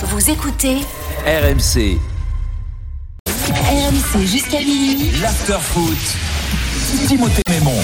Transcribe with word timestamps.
Vous 0.00 0.30
écoutez 0.30 0.76
RMC, 1.26 1.98
RMC 3.26 4.26
jusqu'à 4.26 4.60
minuit. 4.60 5.10
l'after-foot. 5.20 7.08
Timothée 7.08 7.42
Mémon. 7.50 7.74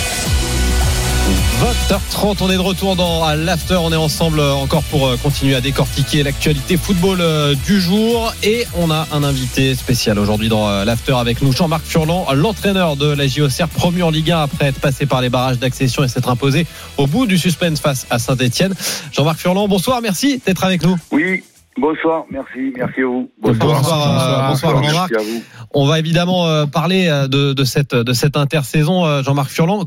20h30, 1.61 2.37
on 2.40 2.50
est 2.50 2.54
de 2.54 2.61
retour 2.61 2.95
dans 2.95 3.24
à 3.24 3.35
l'after. 3.35 3.74
On 3.80 3.90
est 3.90 3.96
ensemble 3.96 4.38
euh, 4.38 4.53
encore 4.53 4.85
pour 4.85 5.08
euh, 5.08 5.16
continuer 5.16 5.56
à 5.56 5.61
décortiquer 5.61 6.22
l'actualité 6.22 6.77
football 6.77 7.21
euh, 7.21 7.57
du 7.66 7.80
jour. 7.80 8.33
Et 8.45 8.65
on 8.77 8.93
a 8.93 9.09
un 9.11 9.25
invité 9.25 9.75
spécial 9.75 10.17
aujourd'hui 10.21 10.49
dans 10.49 10.85
l'after 10.85 11.15
avec 11.19 11.43
nous, 11.43 11.51
Jean-Marc 11.51 11.85
Furlan, 11.85 12.27
l'entraîneur 12.33 12.95
de 12.95 13.12
la 13.12 13.27
JOCR, 13.27 13.67
promu 13.67 14.05
en 14.05 14.11
Ligue 14.11 14.31
1 14.31 14.41
après 14.41 14.67
être 14.67 14.79
passé 14.79 15.07
par 15.07 15.21
les 15.21 15.31
barrages 15.31 15.59
d'accession 15.59 16.05
et 16.05 16.09
s'être 16.09 16.29
imposé 16.29 16.65
au 16.96 17.09
bout 17.09 17.27
du 17.27 17.39
suspense 17.39 17.81
face 17.81 18.07
à 18.09 18.21
Saint-Etienne. 18.21 18.75
Jean-Marc 19.11 19.41
Furlan, 19.41 19.67
bonsoir, 19.67 20.01
merci 20.01 20.41
d'être 20.46 20.62
avec 20.62 20.85
nous. 20.85 20.96
Oui, 21.11 21.43
bonsoir, 21.77 22.25
merci, 22.30 22.72
merci 22.77 23.00
à 23.02 23.07
vous. 23.07 23.30
Bonsoir, 23.38 23.76
euh, 23.79 24.49
bonsoir, 24.49 24.82
Jean-Marc. 24.82 25.11
Merci 25.11 25.14
à 25.14 25.32
vous. 25.32 25.43
On 25.72 25.86
va 25.86 25.99
évidemment 25.99 26.46
euh, 26.49 26.66
parler 26.66 27.08
euh, 27.08 27.26
de, 27.29 27.53
de 27.53 27.64
cette, 27.64 27.94
de 27.94 28.12
cette 28.12 28.36
intersaison, 28.36 29.04
euh, 29.07 29.22
Jean-Marc 29.22 29.50
Furlan. 29.50 29.85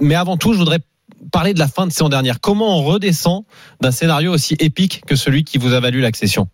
Mais 0.00 0.14
avant 0.14 0.36
tout, 0.36 0.52
je 0.52 0.58
voudrais 0.58 0.78
parler 1.32 1.54
de 1.54 1.58
la 1.58 1.68
fin 1.68 1.86
de 1.86 1.92
saison 1.92 2.08
dernière. 2.08 2.40
Comment 2.40 2.78
on 2.78 2.82
redescend 2.82 3.44
d'un 3.80 3.90
scénario 3.90 4.32
aussi 4.32 4.56
épique 4.60 5.02
que 5.06 5.14
celui 5.16 5.44
qui 5.44 5.58
vous 5.58 5.72
a 5.74 5.80
valu 5.80 6.00
l'accession? 6.00 6.48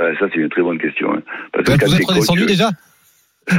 Euh, 0.00 0.12
ça, 0.18 0.26
c'est 0.32 0.40
une 0.40 0.48
très 0.48 0.62
bonne 0.62 0.78
question. 0.78 1.12
hein. 1.14 1.22
Parce 1.52 1.68
Vous 1.68 1.76
quand 1.78 1.84
êtes 1.86 1.98
t'es 1.98 2.04
redescendu 2.12 2.40
coach- 2.40 2.48
déjà? 2.48 2.70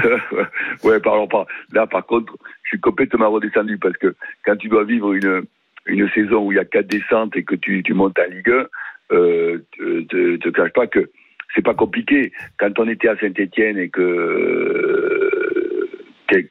Ouais, 0.84 1.00
parlons 1.00 1.28
pas. 1.28 1.46
Là, 1.72 1.86
par 1.88 2.06
contre, 2.06 2.34
je 2.64 2.70
suis 2.70 2.80
complètement 2.80 3.30
redescendu 3.30 3.78
parce 3.78 3.96
que 3.98 4.16
quand 4.46 4.56
tu 4.58 4.68
dois 4.68 4.84
vivre 4.84 5.14
une, 5.14 5.44
une 5.86 6.10
saison 6.16 6.40
où 6.46 6.52
il 6.52 6.56
y 6.56 6.60
a 6.60 6.66
quatre 6.66 6.88
descentes 6.88 7.36
et 7.36 7.44
que 7.44 7.56
tu, 7.56 7.84
tu 7.84 7.94
montes 7.94 8.18
en 8.20 8.30
Ligue 8.34 8.50
1, 8.50 8.66
euh, 9.12 9.60
te, 9.78 10.38
te, 10.38 10.50
cache 10.50 10.74
pas 10.74 10.88
que 10.88 11.10
c'est 11.54 11.64
pas 11.64 11.74
compliqué. 11.74 12.32
Quand 12.58 12.78
on 12.80 12.88
était 12.88 13.08
à 13.08 13.18
Saint-Etienne 13.18 13.78
et 13.78 13.90
que 13.90 14.02
euh, 14.02 15.80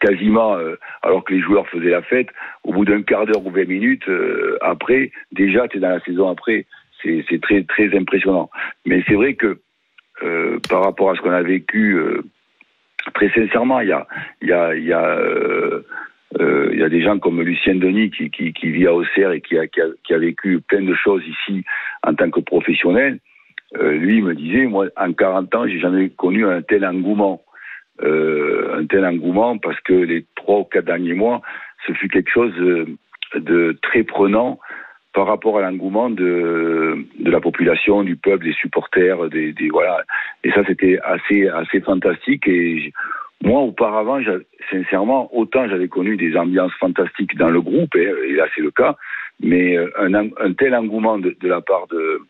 quasiment, 0.00 0.56
euh, 0.56 0.76
alors 1.02 1.24
que 1.24 1.34
les 1.34 1.40
joueurs 1.40 1.68
faisaient 1.68 1.90
la 1.90 2.02
fête, 2.02 2.28
au 2.62 2.72
bout 2.72 2.84
d'un 2.84 3.02
quart 3.02 3.26
d'heure 3.26 3.44
ou 3.44 3.50
20 3.50 3.68
minutes, 3.68 4.08
euh, 4.08 4.56
après, 4.62 5.10
déjà, 5.32 5.68
tu 5.68 5.76
es 5.76 5.80
dans 5.80 5.90
la 5.90 6.00
saison 6.00 6.28
après. 6.28 6.66
C'est 7.02 7.42
très, 7.42 7.62
très 7.64 7.94
impressionnant. 7.94 8.48
Mais 8.86 9.04
c'est 9.06 9.12
vrai 9.12 9.34
que 9.34 9.58
par 10.70 10.82
rapport 10.82 11.10
à 11.10 11.16
ce 11.16 11.20
qu'on 11.20 11.32
a 11.32 11.42
vécu, 11.42 12.00
très 13.12 13.28
sincèrement, 13.28 13.80
il 13.80 13.88
y 13.88 13.92
a, 13.92 14.06
il 14.40 14.48
y 14.48 14.92
a, 14.94 15.10
il 16.40 16.78
y 16.78 16.82
a 16.82 16.88
des 16.88 17.02
gens 17.02 17.18
comme 17.18 17.40
Lucien 17.40 17.76
Denis 17.76 18.10
qui, 18.10 18.70
vit 18.70 18.86
à 18.86 18.94
Auxerre 18.94 19.32
et 19.32 19.40
qui 19.40 19.56
a, 19.56 20.18
vécu 20.18 20.60
plein 20.60 20.82
de 20.82 20.94
choses 20.94 21.22
ici 21.26 21.64
en 22.02 22.14
tant 22.14 22.30
que 22.30 22.40
professionnel. 22.40 23.18
Euh, 23.76 23.92
lui 23.92 24.22
me 24.22 24.34
disait, 24.34 24.66
moi, 24.66 24.86
en 24.96 25.12
40 25.12 25.54
ans, 25.54 25.66
j'ai 25.66 25.80
jamais 25.80 26.10
connu 26.10 26.46
un 26.46 26.62
tel 26.62 26.84
engouement. 26.84 27.42
Euh, 28.02 28.78
un 28.80 28.86
tel 28.86 29.04
engouement 29.04 29.58
parce 29.58 29.78
que 29.80 29.92
les 29.92 30.26
trois 30.34 30.60
ou 30.60 30.64
quatre 30.64 30.86
derniers 30.86 31.14
mois, 31.14 31.42
ce 31.86 31.92
fut 31.92 32.08
quelque 32.08 32.30
chose 32.30 32.52
de, 33.34 33.78
très 33.82 34.02
prenant 34.02 34.58
par 35.12 35.26
rapport 35.26 35.58
à 35.58 35.62
l'engouement 35.62 36.10
de, 36.10 37.04
la 37.24 37.40
population, 37.40 38.02
du 38.02 38.16
peuple, 38.16 38.44
des 38.44 38.52
supporters, 38.52 39.28
des, 39.28 39.52
des 39.52 39.68
voilà. 39.68 40.02
Et 40.42 40.50
ça, 40.50 40.62
c'était 40.66 40.98
assez 41.04 41.48
assez 41.48 41.80
fantastique. 41.80 42.48
Et 42.48 42.92
moi, 43.42 43.60
auparavant, 43.60 44.20
sincèrement, 44.70 45.28
autant 45.36 45.68
j'avais 45.68 45.88
connu 45.88 46.16
des 46.16 46.36
ambiances 46.36 46.72
fantastiques 46.80 47.36
dans 47.36 47.50
le 47.50 47.60
groupe, 47.60 47.94
et, 47.96 48.10
et 48.28 48.32
là 48.34 48.46
c'est 48.54 48.62
le 48.62 48.70
cas, 48.70 48.96
mais 49.40 49.76
euh, 49.76 49.90
un, 49.98 50.52
tel 50.52 50.74
engouement 50.74 51.18
de, 51.18 51.36
la 51.42 51.60
part 51.60 51.86
de 51.88 52.20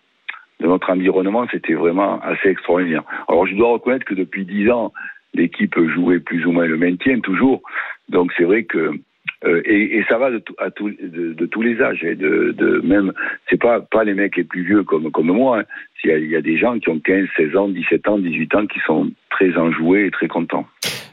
notre 0.61 0.91
environnement, 0.91 1.47
c'était 1.51 1.75
vraiment 1.75 2.21
assez 2.21 2.49
extraordinaire. 2.49 3.03
Alors, 3.29 3.47
je 3.47 3.55
dois 3.55 3.73
reconnaître 3.73 4.07
que 4.07 4.15
depuis 4.15 4.45
dix 4.45 4.71
ans, 4.71 4.93
l'équipe 5.35 5.79
jouait 5.89 6.21
plus 6.21 6.47
ou 6.47 6.53
moins 6.53 6.67
le 6.67 6.77
maintien 6.77 7.21
toujours. 7.21 7.63
Donc, 8.09 8.33
c'est 8.37 8.45
vrai 8.45 8.65
que 8.65 8.93
euh, 9.45 9.61
et, 9.65 9.99
et 9.99 10.05
ça 10.09 10.17
va 10.19 10.31
de, 10.31 10.39
tout- 10.39 10.55
à 10.59 10.71
tout- 10.71 10.91
de, 10.91 11.33
de 11.35 11.47
tous 11.47 11.63
les 11.63 11.81
âges. 11.81 12.01
hein, 12.05 12.15
de, 12.19 12.55
de 12.57 12.81
même, 12.85 13.13
c'est 13.51 13.61
pas 13.61 13.81
pas 13.81 14.05
les 14.05 14.15
mecs 14.15 14.37
les 14.37 14.45
plus 14.45 14.65
vieux 14.65 14.83
comme 14.85 15.11
comme 15.11 15.27
moi. 15.33 15.61
hein. 15.61 15.65
Il 16.05 16.11
y, 16.11 16.13
a, 16.13 16.19
il 16.19 16.31
y 16.31 16.37
a 16.37 16.43
des 16.43 16.59
gens 16.59 16.79
qui 16.79 16.91
ont 16.91 17.01
15, 17.01 17.27
16 17.37 17.57
ans, 17.57 17.69
17 17.69 18.09
ans, 18.09 18.19
18 18.19 18.55
ans 18.57 18.67
qui 18.67 18.79
sont 18.87 19.11
très 19.31 19.57
enjoués 19.57 20.07
et 20.07 20.11
très 20.11 20.29
contents. 20.29 20.67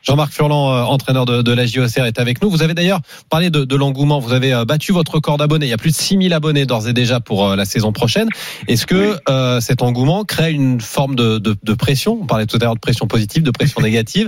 Jean-Marc 0.03 0.33
Furlan, 0.33 0.69
euh, 0.73 0.81
entraîneur 0.83 1.25
de, 1.25 1.41
de 1.41 1.53
la 1.53 1.65
JOCR, 1.65 2.05
est 2.07 2.19
avec 2.19 2.41
nous. 2.41 2.49
Vous 2.49 2.61
avez 2.63 2.73
d'ailleurs 2.73 2.99
parlé 3.29 3.49
de, 3.49 3.63
de 3.63 3.75
l'engouement. 3.77 4.19
Vous 4.19 4.33
avez 4.33 4.51
euh, 4.53 4.65
battu 4.65 4.91
votre 4.91 5.13
record 5.15 5.37
d'abonnés. 5.37 5.67
Il 5.67 5.69
y 5.69 5.73
a 5.73 5.77
plus 5.77 5.91
de 5.91 5.95
6000 5.95 6.33
abonnés 6.33 6.65
d'ores 6.65 6.89
et 6.89 6.93
déjà 6.93 7.19
pour 7.21 7.55
la 7.55 7.63
saison 7.65 7.93
prochaine. 7.93 8.27
Est-ce 8.67 8.85
que 8.85 9.15
euh, 9.29 9.59
cet 9.61 9.81
engouement 9.81 10.25
crée 10.25 10.51
une 10.51 10.81
forme 10.81 11.15
de 11.15 11.73
pression? 11.73 12.19
On 12.21 12.25
parlait 12.25 12.45
tout 12.47 12.57
à 12.59 12.65
l'heure 12.65 12.75
de 12.75 12.79
pression 12.79 13.07
positive, 13.07 13.43
de 13.43 13.51
pression 13.51 13.79
négative. 13.89 14.27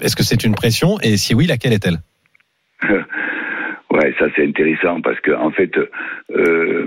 Est-ce 0.00 0.16
que 0.16 0.24
c'est 0.24 0.42
une 0.42 0.54
pression? 0.56 0.98
Et 1.02 1.16
si 1.18 1.34
oui, 1.34 1.46
laquelle 1.46 1.72
est-elle? 1.74 1.98
Ouais, 3.90 4.14
ça 4.18 4.26
c'est 4.34 4.46
intéressant 4.46 5.00
parce 5.00 5.18
que 5.20 5.32
en 5.32 5.50
fait, 5.50 5.72
euh, 6.30 6.86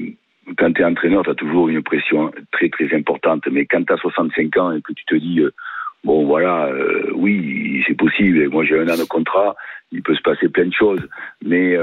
quand 0.58 0.72
tu 0.72 0.82
es 0.82 0.86
entraîneur, 0.86 1.24
tu 1.24 1.30
as 1.32 1.36
toujours 1.36 1.68
une 1.68 1.84
pression 1.84 2.32
très 2.52 2.70
très 2.70 2.94
importante. 2.96 3.44
Mais 3.52 3.66
quand 3.66 3.84
tu 3.84 3.94
as 3.94 3.98
65 3.98 4.58
ans 4.58 4.72
et 4.72 4.82
que 4.82 4.94
tu 4.94 5.04
te 5.06 5.16
dis, 5.16 5.42
euh, 5.42 5.52
bon 6.04 6.26
voilà, 6.26 6.68
euh, 6.68 7.12
oui, 7.14 7.84
c'est 7.88 7.98
possible, 7.98 8.50
moi 8.50 8.64
j'ai 8.64 8.80
un 8.80 8.88
an 8.88 8.98
de 8.98 9.04
contrat, 9.04 9.56
il 9.92 10.02
peut 10.02 10.16
se 10.16 10.22
passer 10.22 10.48
plein 10.50 10.66
de 10.66 10.74
choses. 10.74 11.02
Mais 11.44 11.76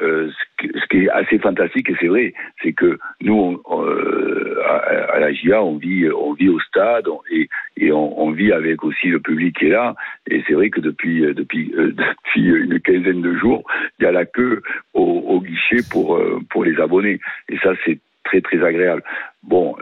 euh, 0.00 0.30
ce, 0.60 0.86
qui 0.88 1.04
est 1.04 1.10
assez 1.10 1.38
fantastique, 1.38 1.90
et 1.90 1.96
c'est 2.00 2.06
vrai, 2.06 2.32
c'est 2.62 2.72
que 2.72 2.98
nous, 3.20 3.60
on, 3.66 3.84
euh, 3.86 4.58
à, 4.66 4.76
à 5.14 5.18
la 5.20 5.32
GIA, 5.32 5.62
on 5.62 5.76
vit, 5.76 6.08
on 6.10 6.32
vit 6.32 6.48
au 6.48 6.58
stade 6.60 7.08
on- 7.08 7.20
et, 7.30 7.48
et 7.76 7.92
on, 7.92 8.20
on 8.22 8.30
vit 8.30 8.52
avec 8.52 8.82
aussi 8.84 9.08
le 9.08 9.20
public 9.20 9.58
qui 9.58 9.66
est 9.66 9.70
là. 9.70 9.94
Et 10.30 10.42
c'est 10.46 10.54
vrai 10.54 10.70
que 10.70 10.80
depuis, 10.80 11.24
euh, 11.24 11.34
depuis, 11.34 11.72
euh, 11.76 11.92
depuis 11.92 12.42
une 12.48 12.80
quinzaine 12.80 13.20
de 13.22 13.34
jours, 13.34 13.64
il 13.98 14.04
y 14.04 14.06
a 14.06 14.12
la 14.12 14.24
queue 14.24 14.62
au, 14.94 15.02
au 15.02 15.40
guichet 15.40 15.80
pour, 15.90 16.16
euh, 16.16 16.40
pour 16.50 16.64
les 16.64 16.80
abonnés. 16.80 17.20
Et 17.48 17.58
ça, 17.58 17.72
c'est 17.84 17.98
très, 18.24 18.40
très 18.40 18.64
agréable. 18.64 19.02
Bon, 19.42 19.76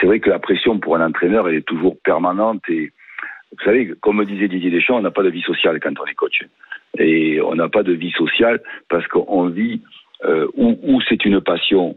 c'est 0.00 0.06
vrai 0.06 0.20
que 0.20 0.28
la 0.28 0.38
pression 0.38 0.78
pour 0.78 0.94
un 0.96 1.04
entraîneur, 1.06 1.48
elle 1.48 1.56
est 1.56 1.66
toujours 1.66 1.96
permanente. 2.04 2.62
Et 2.68 2.92
vous 3.52 3.64
savez, 3.64 3.94
comme 4.00 4.22
disait 4.24 4.48
Didier 4.48 4.70
Deschamps, 4.70 4.98
on 4.98 5.02
n'a 5.02 5.10
pas 5.10 5.22
de 5.22 5.30
vie 5.30 5.42
sociale 5.42 5.80
quand 5.80 5.98
on 5.98 6.04
est 6.04 6.14
coach. 6.14 6.42
Et 6.98 7.40
on 7.40 7.54
n'a 7.54 7.68
pas 7.68 7.82
de 7.82 7.92
vie 7.92 8.12
sociale 8.12 8.60
parce 8.88 9.06
qu'on 9.08 9.48
vit 9.48 9.82
euh, 10.24 10.46
où, 10.56 10.78
où 10.82 11.00
c'est 11.08 11.24
une 11.24 11.40
passion 11.40 11.96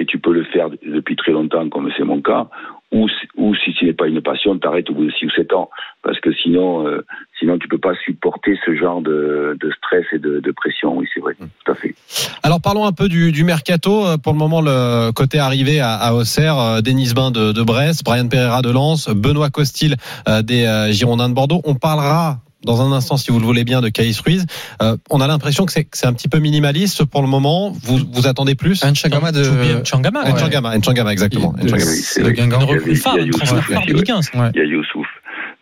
et 0.00 0.06
tu 0.06 0.18
peux 0.18 0.32
le 0.32 0.44
faire 0.44 0.70
depuis 0.70 1.14
très 1.14 1.32
longtemps 1.32 1.68
comme 1.68 1.90
c'est 1.96 2.04
mon 2.04 2.22
cas, 2.22 2.48
ou, 2.90 3.06
ou 3.36 3.54
si 3.54 3.72
ce 3.78 3.84
n'est 3.84 3.92
pas 3.92 4.08
une 4.08 4.22
passion, 4.22 4.58
t'arrêtes 4.58 4.88
au 4.88 4.94
bout 4.94 5.04
de 5.04 5.10
6 5.10 5.26
ou 5.26 5.30
7 5.30 5.52
ans. 5.52 5.68
Parce 6.02 6.18
que 6.20 6.32
sinon, 6.32 6.86
euh, 6.86 7.04
sinon 7.38 7.58
tu 7.58 7.68
peux 7.68 7.78
pas 7.78 7.94
supporter 8.04 8.58
ce 8.64 8.74
genre 8.74 9.02
de, 9.02 9.56
de 9.60 9.70
stress 9.72 10.06
et 10.12 10.18
de, 10.18 10.40
de 10.40 10.50
pression. 10.52 10.96
Oui, 10.96 11.06
c'est 11.12 11.20
vrai, 11.20 11.34
tout 11.38 11.72
à 11.72 11.74
fait. 11.74 11.94
Alors 12.42 12.60
parlons 12.62 12.86
un 12.86 12.92
peu 12.92 13.08
du, 13.08 13.30
du 13.30 13.44
mercato. 13.44 14.06
Euh, 14.06 14.16
Pour 14.16 14.32
le 14.32 14.38
moment, 14.38 14.62
le 14.62 15.12
côté 15.12 15.38
arrivé 15.38 15.80
à, 15.80 15.94
à 15.94 16.14
Auxerre, 16.14 16.58
euh, 16.58 16.80
Denis 16.80 17.12
Bain 17.14 17.30
de, 17.30 17.52
de 17.52 17.62
Brest, 17.62 18.02
Brian 18.02 18.28
Pereira 18.28 18.62
de 18.62 18.70
Lens, 18.70 19.08
Benoît 19.10 19.50
Costil 19.50 19.96
euh, 20.28 20.40
des 20.42 20.64
euh, 20.64 20.90
Girondins 20.92 21.28
de 21.28 21.34
Bordeaux. 21.34 21.60
On 21.64 21.74
parlera 21.74 22.38
dans 22.64 22.82
un 22.82 22.92
instant, 22.92 23.16
si 23.16 23.30
vous 23.30 23.38
le 23.38 23.44
voulez 23.46 23.64
bien, 23.64 23.80
de 23.80 23.88
Caïs 23.88 24.20
Ruiz. 24.20 24.46
Euh, 24.82 24.96
on 25.10 25.20
a 25.20 25.26
l'impression 25.26 25.66
que 25.66 25.72
c'est 25.72 26.06
un 26.06 26.12
petit 26.12 26.28
peu 26.28 26.38
minimaliste 26.38 27.04
pour 27.04 27.22
le 27.22 27.28
moment. 27.28 27.70
Vous, 27.82 27.98
vous 28.12 28.26
attendez 28.26 28.54
plus 28.54 28.84
Un 28.84 28.94
Chagama 28.94 29.32
de. 29.32 29.42
Changama. 29.84 30.24
ouais. 30.24 30.32
Nchangama, 30.32 30.76
Nchangama, 30.78 31.12
exactement. 31.12 31.54
Nchangama. 31.62 32.66
Il 32.76 32.96
y 32.96 33.20
a- 33.20 33.24
Youssouf 33.24 33.32
transfert 33.32 33.64
phare 33.64 33.78
aussi, 33.78 33.86
de 33.88 33.92
ouais. 33.94 33.98
Ligue 34.00 34.10
1. 34.10 34.40
Ouais. 34.40 34.50
Il 34.54 34.58
y 34.58 34.62
a 34.62 34.66
Youssouf. 34.66 35.06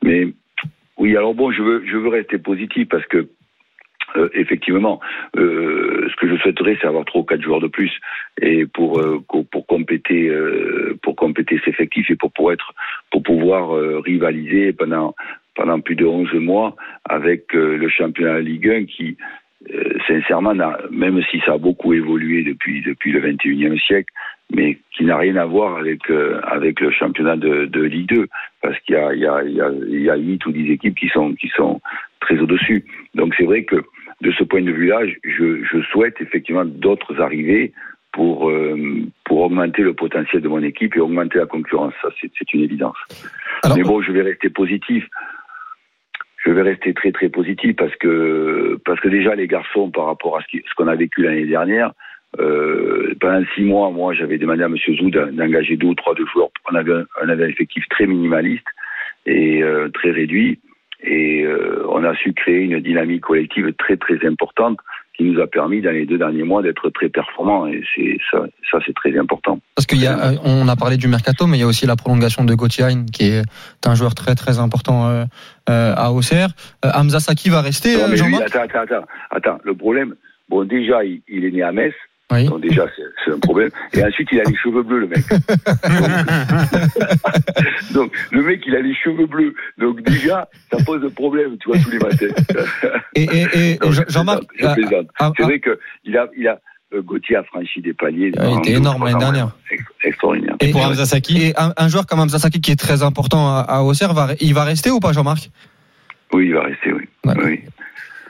Mais 0.03 0.29
oui, 0.97 1.17
alors 1.17 1.35
bon, 1.35 1.53
je 1.53 1.63
veux, 1.63 1.85
je 1.91 1.97
veux 1.97 2.09
rester 2.09 2.39
positif 2.39 2.89
parce 2.89 3.07
que 3.07 3.29
euh, 4.17 4.29
effectivement, 4.35 5.01
euh, 5.37 6.09
ce 6.11 6.17
que 6.17 6.29
je 6.35 6.41
souhaiterais, 6.41 6.79
c'est 6.81 6.87
avoir 6.89 7.05
trois 7.05 7.21
ou 7.21 7.25
quatre 7.25 7.43
joueurs 7.43 7.61
de 7.61 7.67
plus 7.69 7.91
et 8.41 8.65
pour 8.67 8.99
euh, 9.01 9.23
pour 9.51 9.67
compléter 9.67 10.29
euh, 10.29 10.99
pour 11.03 11.15
compléter 11.15 11.59
cet 11.65 11.75
effectif 11.75 12.11
et 12.11 12.17
pour 12.17 12.33
pour 12.33 12.51
être 12.51 12.73
pour 13.11 13.23
pouvoir 13.23 13.77
euh, 13.77 14.01
rivaliser 14.03 14.73
pendant 14.73 15.15
pendant 15.59 15.81
plus 15.81 15.97
de 15.97 16.07
11 16.07 16.33
mois 16.35 16.77
avec 17.05 17.53
euh, 17.55 17.77
le 17.77 17.89
championnat 17.89 18.35
de 18.37 18.45
Ligue 18.47 18.69
1 18.69 18.85
qui 18.87 19.17
euh, 19.75 19.93
sincèrement, 20.07 20.55
même 20.93 21.21
si 21.33 21.41
ça 21.45 21.55
a 21.55 21.59
beaucoup 21.59 21.93
évolué 21.93 22.45
depuis 22.45 22.81
depuis 22.81 23.11
le 23.11 23.21
21e 23.21 23.77
siècle, 23.81 24.13
mais 24.55 24.79
qui 24.97 25.05
n'a 25.05 25.17
rien 25.19 25.35
à 25.35 25.45
voir 25.47 25.77
avec 25.79 26.09
euh, 26.11 26.41
avec 26.45 26.79
le 26.81 26.93
championnat 26.93 27.37
de, 27.37 27.67
de 27.67 27.83
Ligue 27.83 28.09
2, 28.09 28.27
parce 28.63 28.79
qu'il 28.81 28.95
y 28.95 28.99
a 28.99 29.13
il 29.13 29.21
y 29.21 29.27
a 29.27 29.43
il 29.43 29.53
y 29.57 29.61
a 29.61 29.71
il 29.89 30.01
y 30.03 30.11
a 30.11 30.17
huit 30.17 30.47
ou 30.47 30.53
dix 30.53 30.71
équipes 30.71 30.95
qui 30.97 31.09
sont 31.09 31.35
qui 31.35 31.49
sont 31.49 31.81
très 32.21 32.39
au 32.39 32.47
dessus. 32.47 32.85
Donc 33.17 33.35
c'est 33.37 33.45
vrai 33.47 33.65
que 33.65 33.83
de 34.21 34.31
ce 34.31 34.45
point 34.45 34.63
de 34.63 34.71
vue-là, 34.71 35.01
je, 35.25 35.65
je 35.65 35.83
souhaite 35.91 36.21
effectivement 36.21 36.65
d'autres 36.65 37.21
arrivées 37.21 37.73
pour 38.13 38.49
euh, 38.51 38.77
pour 39.25 39.41
augmenter 39.41 39.83
le 39.83 39.93
potentiel 39.95 40.41
de 40.41 40.49
mon 40.49 40.63
équipe 40.63 40.95
et 40.97 41.01
augmenter 41.01 41.39
la 41.39 41.47
concurrence. 41.47 41.95
Ça 42.01 42.11
c'est 42.21 42.31
c'est 42.39 42.55
une 42.55 42.63
évidence. 42.63 42.97
Alors- 43.65 43.77
Mais 43.77 43.83
bon, 43.83 44.01
je 44.03 44.13
vais 44.13 44.23
rester 44.23 44.51
positif. 44.51 45.05
Je 46.49 46.53
vais 46.55 46.63
rester 46.63 46.95
très 46.95 47.13
très 47.13 47.29
positif 47.29 47.77
parce 47.77 47.95
que 47.97 48.81
parce 48.87 48.99
que 49.01 49.09
déjà 49.09 49.35
les 49.35 49.47
garçons 49.47 49.91
par 49.91 50.07
rapport 50.07 50.39
à 50.39 50.41
ce 50.51 50.75
qu'on 50.79 50.89
a 50.89 50.97
vécu 50.97 51.21
l'année 51.21 51.45
dernière, 51.45 51.93
euh, 52.41 53.15
pendant 53.21 53.45
six 53.55 53.61
mois, 53.63 53.91
moi, 53.91 54.15
j'avais 54.15 54.39
demandé 54.39 54.63
à 54.63 54.67
M. 54.67 54.77
Zou 54.79 55.11
d'engager 55.11 55.77
deux 55.77 55.89
ou 55.89 55.95
trois 55.95 56.15
joueurs. 56.33 56.49
On 56.73 56.75
avait, 56.75 56.95
un, 56.95 57.05
on 57.23 57.29
avait 57.29 57.45
un 57.45 57.49
effectif 57.49 57.87
très 57.91 58.07
minimaliste 58.07 58.67
et 59.27 59.63
euh, 59.63 59.91
très 59.91 60.11
réduit. 60.11 60.59
Et 61.03 61.45
euh, 61.45 61.85
on 61.91 62.03
a 62.03 62.15
su 62.17 62.33
créer 62.33 62.63
une 62.63 62.81
dynamique 62.81 63.25
collective 63.25 63.75
très, 63.75 63.99
très 63.99 64.27
importante 64.27 64.79
qui 65.19 65.25
nous 65.25 65.41
a 65.41 65.47
permis, 65.49 65.83
dans 65.83 65.91
les 65.91 66.07
deux 66.07 66.17
derniers 66.17 66.45
mois, 66.45 66.63
d'être 66.63 66.89
très 66.91 67.09
performants. 67.09 67.67
Et 67.67 67.83
c'est 67.95 68.19
ça, 68.31 68.45
ça 68.71 68.79
c'est 68.87 68.95
très 68.95 69.19
important. 69.19 69.59
Parce 69.75 69.87
qu'il 69.87 70.01
y 70.01 70.07
a, 70.07 70.33
on 70.45 70.69
a 70.69 70.77
parlé 70.77 70.97
du 70.97 71.09
mercato, 71.09 71.47
mais 71.47 71.59
il 71.59 71.61
y 71.61 71.65
a 71.65 71.67
aussi 71.67 71.87
la 71.87 71.97
prolongation 71.97 72.45
de 72.45 72.55
Gauthier, 72.55 72.87
qui 73.13 73.25
est 73.25 73.43
un 73.85 73.95
joueur 73.97 74.15
très, 74.15 74.37
très 74.37 74.61
important 74.61 75.09
euh, 75.09 75.25
euh, 75.69 75.95
à 75.97 76.13
Auxerre. 76.13 76.51
Euh, 76.85 76.91
Hamza 76.95 77.19
Saki 77.19 77.51
va 77.51 77.63
rester, 77.63 77.97
Non, 77.97 78.09
mais 78.09 78.17
lui, 78.17 78.37
attends, 78.37 78.63
attends, 78.63 78.81
attends, 78.83 79.07
attends. 79.31 79.59
Le 79.65 79.75
problème, 79.75 80.15
bon, 80.49 80.65
déjà, 80.65 81.05
il, 81.05 81.21
il 81.29 81.45
est 81.45 81.51
né 81.51 81.63
à 81.63 81.73
Metz. 81.73 81.95
Oui. 82.31 82.45
Donc 82.47 82.61
déjà, 82.61 82.87
c'est 83.25 83.33
un 83.33 83.39
problème. 83.39 83.71
Et 83.95 84.05
ensuite, 84.05 84.29
il 84.33 84.41
a 84.41 84.45
les 84.45 84.57
cheveux 84.57 84.83
bleus, 84.83 85.01
le 85.01 85.07
mec. 85.09 85.27
Donc, 85.29 85.39
donc, 87.95 88.13
le 88.33 88.43
mec, 88.43 88.61
il 88.67 88.77
a 88.77 88.81
les 88.81 88.95
cheveux 88.95 89.27
bleus. 89.27 89.55
Donc 89.79 90.03
déjà, 90.03 90.49
ça 90.71 90.77
pose 90.85 91.03
un 91.05 91.11
problème, 91.11 91.57
tu 91.59 91.69
vois, 91.71 91.79
tous 91.79 91.91
les 91.91 91.99
matins. 91.99 92.27
Et, 93.15 93.23
et, 93.25 93.47
et 93.73 93.79
Non, 93.83 93.93
je 93.93 94.03
Jean-Marc, 94.09 94.43
je 94.59 94.67
plaisante. 94.75 95.07
ah, 95.19 95.33
C'est 95.37 95.43
ah, 95.43 95.47
vrai 95.47 95.59
que 95.61 95.79
il 96.05 96.17
a, 96.19 96.27
il 96.37 96.47
a, 96.49 96.61
euh, 96.95 97.01
Gauthier 97.03 97.37
a 97.37 97.45
franchi 97.45 97.81
des 97.81 97.95
paliers. 97.95 98.33
Ah, 98.39 98.49
il 98.51 98.59
était 98.59 98.73
énorme 98.73 99.05
l'année 99.07 99.19
dernière. 99.19 99.51
Ex- 99.71 99.83
Extraordinaire. 100.05 100.57
Et 100.61 100.71
pour 100.71 100.85
Hamza 100.85 101.07
Saki 101.07 101.43
et 101.47 101.55
un, 101.59 101.73
un 101.77 101.89
joueur 101.89 102.07
comme 102.07 102.21
Hamza 102.21 102.39
Saki 102.39 102.61
qui 102.61 102.73
est 102.73 102.77
très 102.79 103.03
important 103.03 103.49
à, 103.49 103.61
à 103.61 103.81
Auxerre, 103.83 104.13
va, 104.13 104.29
il 104.41 104.53
va 104.55 104.65
rester 104.65 104.91
ou 104.91 105.01
pas, 105.01 105.13
Jean-Marc? 105.13 105.51
Oui, 106.33 106.47
il 106.49 106.55
va 106.55 106.63
rester, 106.63 106.93
oui. 106.93 107.05
Oui. 107.25 107.61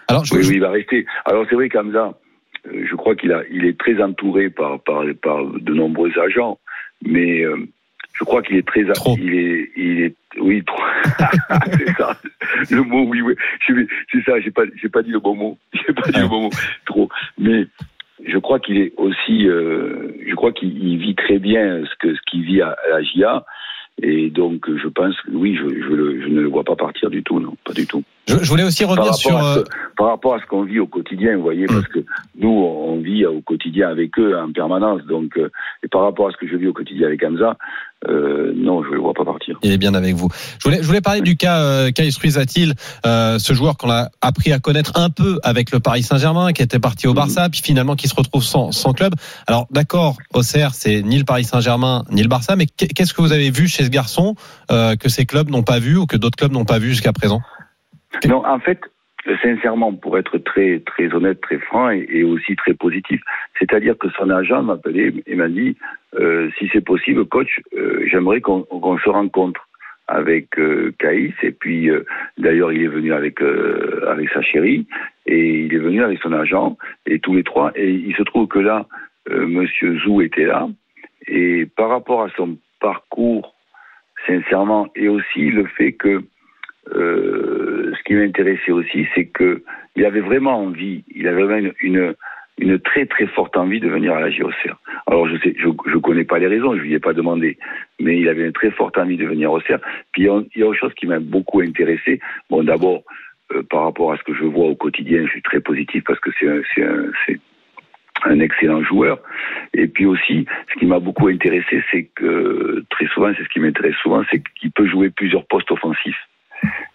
Alors, 0.07 0.25
je, 0.25 0.35
Oui, 0.35 0.43
je- 0.45 0.49
oui, 0.51 0.55
il 0.57 0.61
va 0.61 0.71
rester. 0.71 1.05
Alors 1.25 1.45
c'est 1.51 1.57
vrai 1.57 1.69
qu'Hamza, 1.69 1.99
euh, 1.99 2.11
je 2.65 2.95
crois 2.97 3.15
qu'il 3.17 3.33
a, 3.33 3.43
il 3.51 3.65
est 3.65 3.79
très 3.79 4.01
entouré 4.03 4.51
par, 4.51 4.81
par, 4.81 5.03
par 5.23 5.45
de 5.47 5.75
nombreux 5.75 6.11
agents, 6.19 6.59
mais 7.05 7.43
euh, 7.45 7.57
je 8.15 8.25
crois 8.25 8.43
qu'il 8.43 8.57
est 8.57 8.67
très, 8.67 8.85
Trop. 8.93 9.17
il 9.21 9.35
est, 9.35 9.71
il 9.77 10.01
est, 10.03 10.15
oui, 10.41 10.63
trop. 10.65 10.83
c'est 11.79 11.93
ça, 11.97 12.17
le 12.71 12.83
mot, 12.83 13.05
oui, 13.07 13.21
oui. 13.23 13.35
C'est 14.13 14.23
ça, 14.25 14.41
j'ai 14.41 14.51
pas, 14.51 14.63
j'ai 14.81 14.89
pas 14.89 15.03
dit 15.03 15.11
le 15.11 15.21
bon 15.21 15.35
mot, 15.35 15.59
j'ai 15.73 15.93
pas 15.93 16.11
dit 16.11 16.21
le 16.21 16.29
bon 16.29 16.43
mot, 16.43 16.51
trop. 16.87 17.09
Mais 17.39 17.67
je 18.27 18.39
crois 18.39 18.59
qu'il 18.59 18.79
est 18.79 18.93
aussi, 18.97 19.47
euh, 19.49 20.09
je 20.27 20.35
crois 20.35 20.53
qu'il 20.53 20.77
il 20.83 20.99
vit 20.99 21.15
très 21.15 21.39
bien 21.39 21.85
ce 21.85 21.95
que, 22.01 22.15
ce 22.15 22.21
qu'il 22.29 22.43
vit 22.43 22.61
à, 22.63 22.71
à 22.87 22.91
la 22.91 23.03
GIA. 23.03 23.45
Et 24.01 24.31
donc, 24.31 24.65
je 24.81 24.87
pense, 24.87 25.17
oui, 25.33 25.57
je, 25.57 25.69
je, 25.69 25.89
le- 25.93 26.21
je 26.23 26.29
ne 26.29 26.41
le 26.41 26.47
vois 26.47 26.63
pas 26.63 26.77
partir 26.77 27.11
du 27.11 27.25
tout, 27.25 27.41
non, 27.41 27.57
pas 27.65 27.73
du 27.73 27.85
tout 27.85 28.05
je- 28.29 28.37
je 28.45 28.49
voulais 28.49 28.63
aussi 28.63 28.85
revenir 28.85 29.13
sur. 29.15 29.37
euh, 29.37 29.57
ce, 29.57 29.95
par 29.97 30.09
rapport 30.09 30.35
à 30.35 30.39
ce 30.41 30.47
qu'on 30.47 30.63
vit 30.63 30.79
au 30.79 30.87
quotidien, 30.87 31.35
vous 31.37 31.43
voyez, 31.43 31.65
Mm. 31.65 31.67
parce 31.75 31.89
que 31.89 31.99
nous, 32.41 32.49
on 32.51 33.01
vit 33.01 33.27
au 33.27 33.41
quotidien 33.41 33.89
avec 33.89 34.19
eux 34.19 34.39
en 34.39 34.53
permanence. 34.53 35.03
Donc, 35.07 35.37
euh, 35.37 35.51
et 35.83 35.89
par 35.89 36.03
rapport 36.03 36.29
à 36.29 36.31
ce 36.33 36.37
que 36.37 36.47
je 36.47 36.57
vis 36.57 36.69
au 36.69 36.73
quotidien 36.73 37.07
avec 37.09 37.23
Hamza, 37.25 37.57
euh, 38.09 38.53
non, 38.55 38.85
je 38.85 38.91
ne 38.91 38.95
le 38.95 39.01
vois 39.01 39.13
pas 39.15 39.25
partir. 39.25 39.59
Il 39.63 39.73
est 39.73 39.79
bien 39.79 39.95
avec 39.95 40.15
vous. 40.15 40.29
Je 40.59 40.65
voulais, 40.65 40.79
je 40.81 40.87
voulais 40.87 41.01
parler 41.01 41.21
du 41.21 41.37
cas 41.37 41.61
euh, 41.61 41.91
Ruiz-Atil, 42.21 42.75
euh, 43.07 43.39
ce 43.39 43.53
joueur 43.53 43.77
qu'on 43.77 43.91
a 43.91 44.09
appris 44.21 44.53
à 44.53 44.61
connaître 44.61 44.93
un 44.95 45.11
peu 45.11 45.39
avec 45.43 45.73
le 45.73 45.81
Paris 45.81 46.03
Saint-Germain, 46.03 46.53
qui 46.53 46.63
était 46.63 46.79
parti 46.79 47.09
au 47.09 47.15
Barça, 47.15 47.49
puis 47.49 47.61
finalement 47.61 47.97
qui 47.97 48.07
se 48.09 48.15
retrouve 48.15 48.45
sans, 48.45 48.71
sans 48.73 48.93
club. 48.93 49.15
Alors 49.47 49.67
d'accord, 49.71 50.17
Auxerre, 50.33 50.75
c'est 50.75 51.03
ni 51.03 51.19
le 51.19 51.25
Paris 51.25 51.45
Saint-Germain 51.45 52.05
ni 52.11 52.23
le 52.23 52.29
Barça, 52.29 52.55
mais 52.57 52.67
qu'est- 52.67 52.89
qu'est-ce 52.89 53.15
que 53.15 53.21
vous 53.23 53.33
avez 53.33 53.51
vu 53.51 53.67
chez 53.69 53.85
ce 53.85 53.91
garçon 53.91 54.37
que 54.69 55.09
ces 55.09 55.27
clubs 55.27 55.51
n'ont 55.51 55.65
pas 55.65 55.79
vu 55.81 55.97
ou 55.97 56.07
que 56.07 56.17
d'autres 56.17 56.37
clubs 56.37 56.53
n'ont 56.53 56.65
pas 56.65 56.79
vu 56.79 56.91
jusqu'à 56.91 57.13
présent? 57.13 57.41
Non, 58.27 58.45
en 58.47 58.59
fait, 58.61 58.79
sincèrement, 59.43 59.93
pour 59.93 60.19
être 60.19 60.39
très 60.39 60.81
très 60.81 61.13
honnête, 61.13 61.41
très 61.41 61.59
franc 61.59 61.91
et, 61.91 62.25
aussi 62.25 62.57
très 62.57 62.75
positif, 62.75 63.21
c'est-à-dire 63.59 63.97
que 63.99 64.09
son 64.11 64.31
agent 64.31 64.63
m'a 64.63 64.75
appelé 64.75 65.23
et 65.27 65.35
m'a 65.35 65.49
dit 65.49 65.77
euh, 66.19 66.51
si 66.59 66.69
c'est 66.73 66.85
possible, 66.85 67.27
coach, 67.27 67.61
euh, 67.77 68.05
j'aimerais 68.11 68.41
qu'on 68.41 68.99
se 68.99 69.09
rencontre 69.09 69.69
avec 70.09 70.59
euh, 70.59 70.93
Caïs. 70.99 71.35
Et 71.43 71.53
puis 71.53 71.91
euh, 71.91 72.05
d'ailleurs 72.39 72.73
il 72.73 72.83
est 72.83 72.89
venu 72.89 73.13
avec 73.13 73.41
euh, 73.43 74.05
avec 74.09 74.31
sa 74.31 74.43
chérie 74.43 74.87
et 75.27 75.65
il 75.65 75.75
est 75.75 75.79
venu 75.79 76.03
avec 76.03 76.19
son 76.21 76.33
agent 76.33 76.77
et 77.07 77.21
tous 77.21 77.35
les 77.35 77.45
trois. 77.45 77.71
Et 77.77 77.91
il 77.91 78.17
se 78.17 78.23
trouve 78.23 78.49
que 78.49 78.59
là 78.59 78.87
euh, 79.31 79.47
Monsieur 79.47 79.99
Zou 80.01 80.23
était 80.23 80.47
là. 80.47 80.69
Et 81.27 81.67
par 81.67 81.91
rapport 81.91 82.23
à 82.23 82.31
son 82.37 82.57
parcours 82.81 83.55
sincèrement 84.27 84.89
et 84.97 85.09
aussi 85.09 85.51
le 85.51 85.67
fait 85.67 85.93
que 85.93 86.23
ce 86.93 88.03
qui 88.05 88.15
m'intéressait 88.15 88.73
aussi, 88.73 89.07
c'est 89.15 89.27
que 89.27 89.63
il 89.99 90.05
avait 90.05 90.21
vraiment 90.21 90.59
envie, 90.61 91.05
il 91.15 91.27
avait 91.27 91.43
vraiment 91.43 91.71
une, 91.81 92.15
très 92.81 93.07
très 93.07 93.27
forte 93.27 93.57
envie 93.57 93.81
de 93.81 93.89
venir 93.89 94.15
à 94.15 94.21
la 94.21 94.31
JOCR. 94.31 94.77
Alors 95.07 95.29
je 95.29 95.37
sais, 95.39 95.55
je, 95.59 95.99
connais 95.99 96.25
pas 96.25 96.39
les 96.39 96.47
raisons, 96.47 96.77
je 96.77 96.83
lui 96.83 96.95
ai 96.95 97.01
pas 97.01 97.13
demandé, 97.13 97.59
mais 97.99 98.19
il 98.19 98.29
avait 98.29 98.47
une 98.47 98.53
très 98.53 98.71
forte 98.71 98.97
envie 98.97 99.17
de 99.17 99.27
venir 99.27 99.51
au 99.51 99.61
CER. 99.61 99.79
Puis 100.13 100.23
il 100.23 100.25
y 100.27 100.63
a, 100.63 100.67
autre 100.67 100.79
chose 100.79 100.95
qui 100.95 101.07
m'a 101.07 101.19
beaucoup 101.19 101.61
intéressé. 101.61 102.21
Bon, 102.49 102.63
d'abord 102.63 103.03
euh, 103.55 103.63
par 103.69 103.85
rapport 103.85 104.13
à 104.13 104.17
ce 104.19 104.23
que 104.23 104.35
je 104.35 104.45
vois 104.45 104.67
au 104.67 104.77
quotidien, 104.77 105.25
je 105.27 105.31
suis 105.31 105.43
très 105.43 105.61
positif 105.61 106.05
parce 106.05 106.21
que 106.21 106.31
c'est 106.39 107.41
un 108.25 108.41
excellent 108.41 108.83
joueur. 108.83 109.19
Et 109.75 109.89
puis 109.89 110.07
aussi, 110.07 110.47
ce 110.73 110.79
qui 110.79 110.87
m'a 110.87 111.01
beaucoup 111.01 111.29
intéressé, 111.29 111.83
c'est 111.91 112.09
que 112.15 112.85
très 112.91 113.07
souvent, 113.09 113.33
c'est 113.37 113.45
ce 113.45 113.49
qui 113.49 113.61
m'intéresse 113.61 113.97
souvent, 114.03 114.23
c'est 114.31 114.43
qu'il 114.61 114.71
peut 114.71 114.87
jouer 114.87 115.11
plusieurs 115.11 115.47
postes 115.47 115.71
offensifs. 115.71 116.29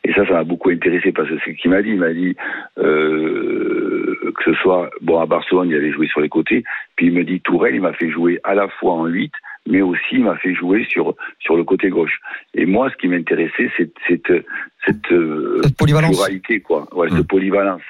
Et 0.03 0.13
ça, 0.13 0.25
ça 0.25 0.33
m'a 0.33 0.43
beaucoup 0.43 0.69
intéressé 0.69 1.11
parce 1.11 1.29
que 1.29 1.35
c'est 1.45 1.51
ce 1.51 1.57
qu'il 1.57 1.71
m'a 1.71 1.81
dit. 1.81 1.89
Il 1.91 1.99
m'a 1.99 2.13
dit 2.13 2.35
euh, 2.77 4.15
que 4.37 4.43
ce 4.43 4.53
soit 4.61 4.89
bon 5.01 5.19
à 5.19 5.25
Barcelone, 5.25 5.69
il 5.69 5.75
avait 5.75 5.91
joué 5.91 6.07
sur 6.07 6.21
les 6.21 6.29
côtés. 6.29 6.63
Puis 6.95 7.07
il 7.07 7.13
me 7.13 7.23
dit 7.23 7.39
Tourelle, 7.41 7.75
il 7.75 7.81
m'a 7.81 7.93
fait 7.93 8.09
jouer 8.09 8.39
à 8.43 8.53
la 8.53 8.67
fois 8.67 8.93
en 8.93 9.05
8 9.05 9.31
mais 9.67 9.81
aussi 9.81 10.01
il 10.13 10.23
m'a 10.23 10.35
fait 10.37 10.53
jouer 10.53 10.85
sur 10.89 11.15
sur 11.39 11.55
le 11.55 11.63
côté 11.63 11.89
gauche. 11.89 12.19
Et 12.53 12.65
moi, 12.65 12.89
ce 12.89 12.97
qui 12.97 13.07
m'intéressait, 13.07 13.71
c'est 13.77 13.91
cette 14.07 14.45
cette, 14.85 15.11
euh, 15.11 15.61
Cette 15.63 15.77
polyvalence. 15.77 16.11
pluralité, 16.17 16.59
quoi. 16.59 16.87
Ouais, 16.93 17.09
cette 17.09 17.27
polyvalence. 17.27 17.81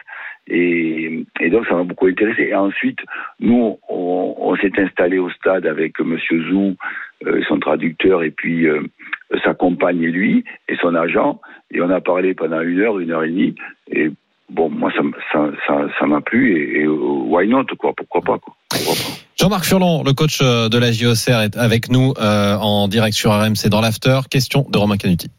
Et, 0.48 1.26
et 1.40 1.50
donc 1.50 1.66
ça 1.68 1.76
m'a 1.76 1.84
beaucoup 1.84 2.08
intéressé. 2.08 2.44
Et 2.44 2.56
ensuite, 2.56 3.00
nous, 3.40 3.80
on, 3.90 4.36
on 4.38 4.56
s'est 4.58 4.78
installé 4.78 5.18
au 5.18 5.30
stade 5.32 5.66
avec 5.66 6.00
Monsieur 6.00 6.44
Zou, 6.50 6.76
euh, 7.26 7.42
son 7.48 7.60
traducteur, 7.60 8.24
et 8.24 8.32
puis 8.32 8.68
euh, 8.68 8.82
sa 9.44 9.54
compagne 9.54 10.02
et 10.04 10.12
lui, 10.12 10.44
et 10.68 10.76
son 10.78 10.96
agent. 10.96 11.40
Et 11.72 11.82
on 11.82 11.90
a 11.90 12.02
parlé 12.02 12.34
pendant 12.34 12.62
une 12.62 12.80
heure, 12.80 13.00
une 13.00 13.12
heure 13.12 13.24
et 13.24 13.30
demie. 13.30 13.56
Et 13.90 14.12
bon, 14.50 14.70
moi, 14.70 14.92
ça 14.92 15.00
m- 15.00 15.14
ça 15.32 15.52
ça 16.00 16.06
m'a 16.06 16.22
plu. 16.22 16.56
Et, 16.58 16.82
et, 16.82 16.84
euh, 16.86 16.92
why 16.92 17.48
not, 17.48 17.66
quoi? 17.80 17.94
Pourquoi 17.96 18.22
pas, 18.22 18.38
quoi? 18.40 18.56
Pourquoi 18.70 18.94
pas? 18.94 19.23
Jean-Marc 19.40 19.66
Furlon, 19.66 20.04
le 20.04 20.14
coach 20.14 20.40
euh, 20.42 20.70
de 20.70 20.78
la 20.78 20.92
JOCR, 20.92 21.42
est 21.42 21.58
avec 21.58 21.90
nous 21.90 22.14
euh, 22.20 22.56
en 22.58 22.88
direct 22.88 23.16
sur 23.18 23.32
RMC 23.34 23.68
dans 23.70 23.82
l'after. 23.82 24.20
Question 24.30 24.66
de 24.70 24.78
Romain 24.78 24.98
Canuti. 24.98 25.30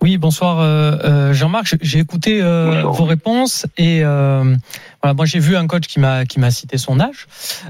Oui, 0.00 0.16
bonsoir 0.16 0.60
euh, 0.60 0.92
euh, 1.02 1.32
Jean-Marc. 1.32 1.74
J'ai- 1.80 1.98
écouté 1.98 2.40
euh, 2.40 2.82
vos 2.84 3.04
réponses 3.04 3.66
et 3.76 4.02
euh, 4.04 4.54
voilà, 5.02 5.14
moi 5.14 5.26
j'ai 5.26 5.40
vu 5.40 5.56
un 5.56 5.66
coach 5.66 5.88
qui 5.88 5.98
m'a 5.98 6.24
qui 6.24 6.38
m'a 6.38 6.52
cité 6.52 6.78
son 6.78 7.00
âge. 7.00 7.26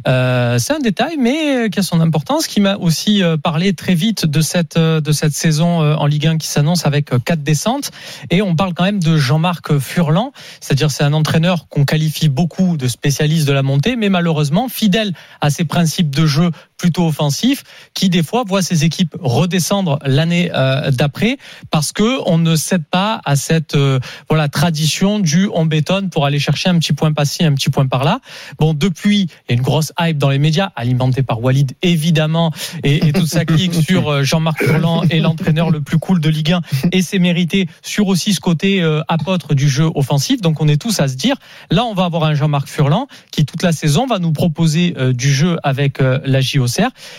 Euh, 0.06 0.58
C'est 0.58 0.74
un 0.74 0.78
détail, 0.78 1.16
mais 1.18 1.70
qui 1.70 1.78
a 1.78 1.82
son 1.82 2.00
importance. 2.02 2.46
Qui 2.46 2.60
m'a 2.60 2.76
aussi 2.76 3.22
euh, 3.22 3.38
parlé 3.38 3.72
très 3.72 3.94
vite 3.94 4.26
de 4.26 4.42
cette 4.42 4.76
de 4.78 5.12
cette 5.12 5.32
saison 5.32 5.82
euh, 5.82 5.94
en 5.94 6.04
Ligue 6.04 6.26
1 6.26 6.36
qui 6.36 6.48
s'annonce 6.48 6.84
avec 6.84 7.14
euh, 7.14 7.18
quatre 7.18 7.42
descentes. 7.42 7.90
Et 8.30 8.42
on 8.42 8.54
parle 8.54 8.74
quand 8.74 8.84
même 8.84 9.02
de 9.02 9.16
Jean-Marc 9.16 9.78
Furlan, 9.78 10.32
c'est-à-dire 10.60 10.90
c'est 10.90 11.04
un 11.04 11.14
entraîneur 11.14 11.66
qu'on 11.68 11.86
qualifie 11.86 12.28
beaucoup 12.28 12.76
de 12.76 12.88
spécialiste 12.88 13.48
de 13.48 13.52
la 13.54 13.62
montée, 13.62 13.96
mais 13.96 14.10
malheureusement 14.10 14.68
fidèle 14.68 15.14
à 15.40 15.48
ses 15.48 15.64
principes 15.64 15.76
de 16.10 16.26
jeu 16.26 16.50
plutôt 16.78 17.06
offensifs, 17.06 17.64
qui 17.94 18.08
des 18.08 18.22
fois 18.22 18.44
voit 18.46 18.62
ses 18.62 18.84
équipes 18.84 19.16
redescendre 19.20 19.98
l'année 20.04 20.50
euh, 20.54 20.90
d'après 20.90 21.36
parce 21.70 21.92
que 21.92 22.20
on 22.26 22.38
ne 22.38 22.56
cède 22.56 22.84
pas 22.84 23.20
à 23.24 23.36
cette 23.36 23.74
euh, 23.74 23.98
voilà 24.28 24.48
tradition 24.48 25.18
du 25.18 25.48
on 25.52 25.66
bétonne 25.66 26.08
pour 26.08 26.24
aller 26.24 26.38
chercher 26.38 26.70
un 26.70 26.78
petit 26.78 26.92
point 26.92 27.12
par-ci, 27.12 27.44
un 27.44 27.54
petit 27.54 27.70
point 27.70 27.86
par-là. 27.86 28.20
Bon, 28.58 28.72
depuis, 28.74 29.22
il 29.22 29.50
y 29.50 29.52
a 29.52 29.54
une 29.54 29.62
grosse 29.62 29.92
hype 29.98 30.18
dans 30.18 30.30
les 30.30 30.38
médias, 30.38 30.70
alimentée 30.76 31.22
par 31.22 31.42
Walid 31.42 31.74
évidemment, 31.82 32.52
et, 32.84 33.08
et 33.08 33.12
toute 33.12 33.26
sa 33.26 33.44
clique 33.44 33.74
sur 33.86 34.08
euh, 34.08 34.22
Jean-Marc 34.22 34.62
Furlan 34.62 35.02
et 35.10 35.20
l'entraîneur 35.20 35.70
le 35.70 35.80
plus 35.80 35.98
cool 35.98 36.20
de 36.20 36.28
Ligue 36.28 36.52
1, 36.52 36.60
et 36.92 37.02
c'est 37.02 37.18
mérité 37.18 37.68
sur 37.82 38.06
aussi 38.06 38.34
ce 38.34 38.40
côté 38.40 38.82
euh, 38.82 39.02
apôtre 39.08 39.54
du 39.54 39.68
jeu 39.68 39.90
offensif. 39.94 40.40
Donc 40.40 40.60
on 40.60 40.68
est 40.68 40.80
tous 40.80 41.00
à 41.00 41.08
se 41.08 41.14
dire, 41.14 41.36
là 41.70 41.84
on 41.84 41.94
va 41.94 42.04
avoir 42.04 42.24
un 42.24 42.34
Jean-Marc 42.34 42.68
Furlan 42.68 43.08
qui 43.30 43.44
toute 43.44 43.62
la 43.62 43.72
saison 43.72 44.06
va 44.06 44.18
nous 44.18 44.32
proposer 44.32 44.94
euh, 44.96 45.12
du 45.12 45.32
jeu 45.32 45.58
avec 45.62 46.00
euh, 46.00 46.20
la 46.24 46.40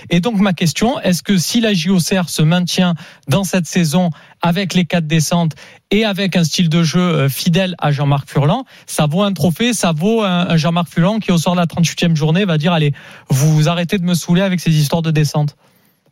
Et 0.10 0.20
donc 0.20 0.40
ma 0.40 0.54
question, 0.54 1.00
est-ce 1.02 1.24
que 1.24 1.38
si 1.38 1.62
la 1.62 1.74
JOCR 1.74 2.30
se 2.30 2.42
maintient 2.42 2.96
dans 3.28 3.44
cette 3.44 3.66
saison 3.66 4.10
avec 4.42 4.74
les 4.74 4.86
quatre 4.86 5.08
descentes 5.08 5.54
et 5.92 6.06
avec 6.06 6.36
un 6.36 6.44
style 6.44 6.70
de 6.70 6.84
jeu 6.84 7.00
euh, 7.00 7.30
fidèle 7.30 7.76
à 7.80 7.92
Jean-Marc 7.92 8.30
Furlan, 8.30 8.66
ça 8.86 9.06
vaut 9.06 9.24
un 9.24 9.34
trophée, 9.34 9.74
ça 9.74 9.92
vaut 9.92 10.24
un, 10.24 10.48
un 10.50 10.58
Jean-Marc 10.58 10.90
Furlan 10.90 11.20
qui 11.20 11.32
au 11.32 11.38
sort 11.38 11.54
de 11.54 11.60
la 11.60 11.66
38e 11.66 12.16
journée 12.16 12.46
va 12.46 12.58
dire 12.58 12.74
allez, 12.74 12.94
vous 13.30 13.68
arrêtez 13.68 13.98
de 13.98 14.04
me 14.04 14.14
saouler 14.14 14.42
avec 14.42 14.60
ces 14.60 14.72
histoires 14.72 15.02
de 15.02 15.12
descente? 15.12 15.56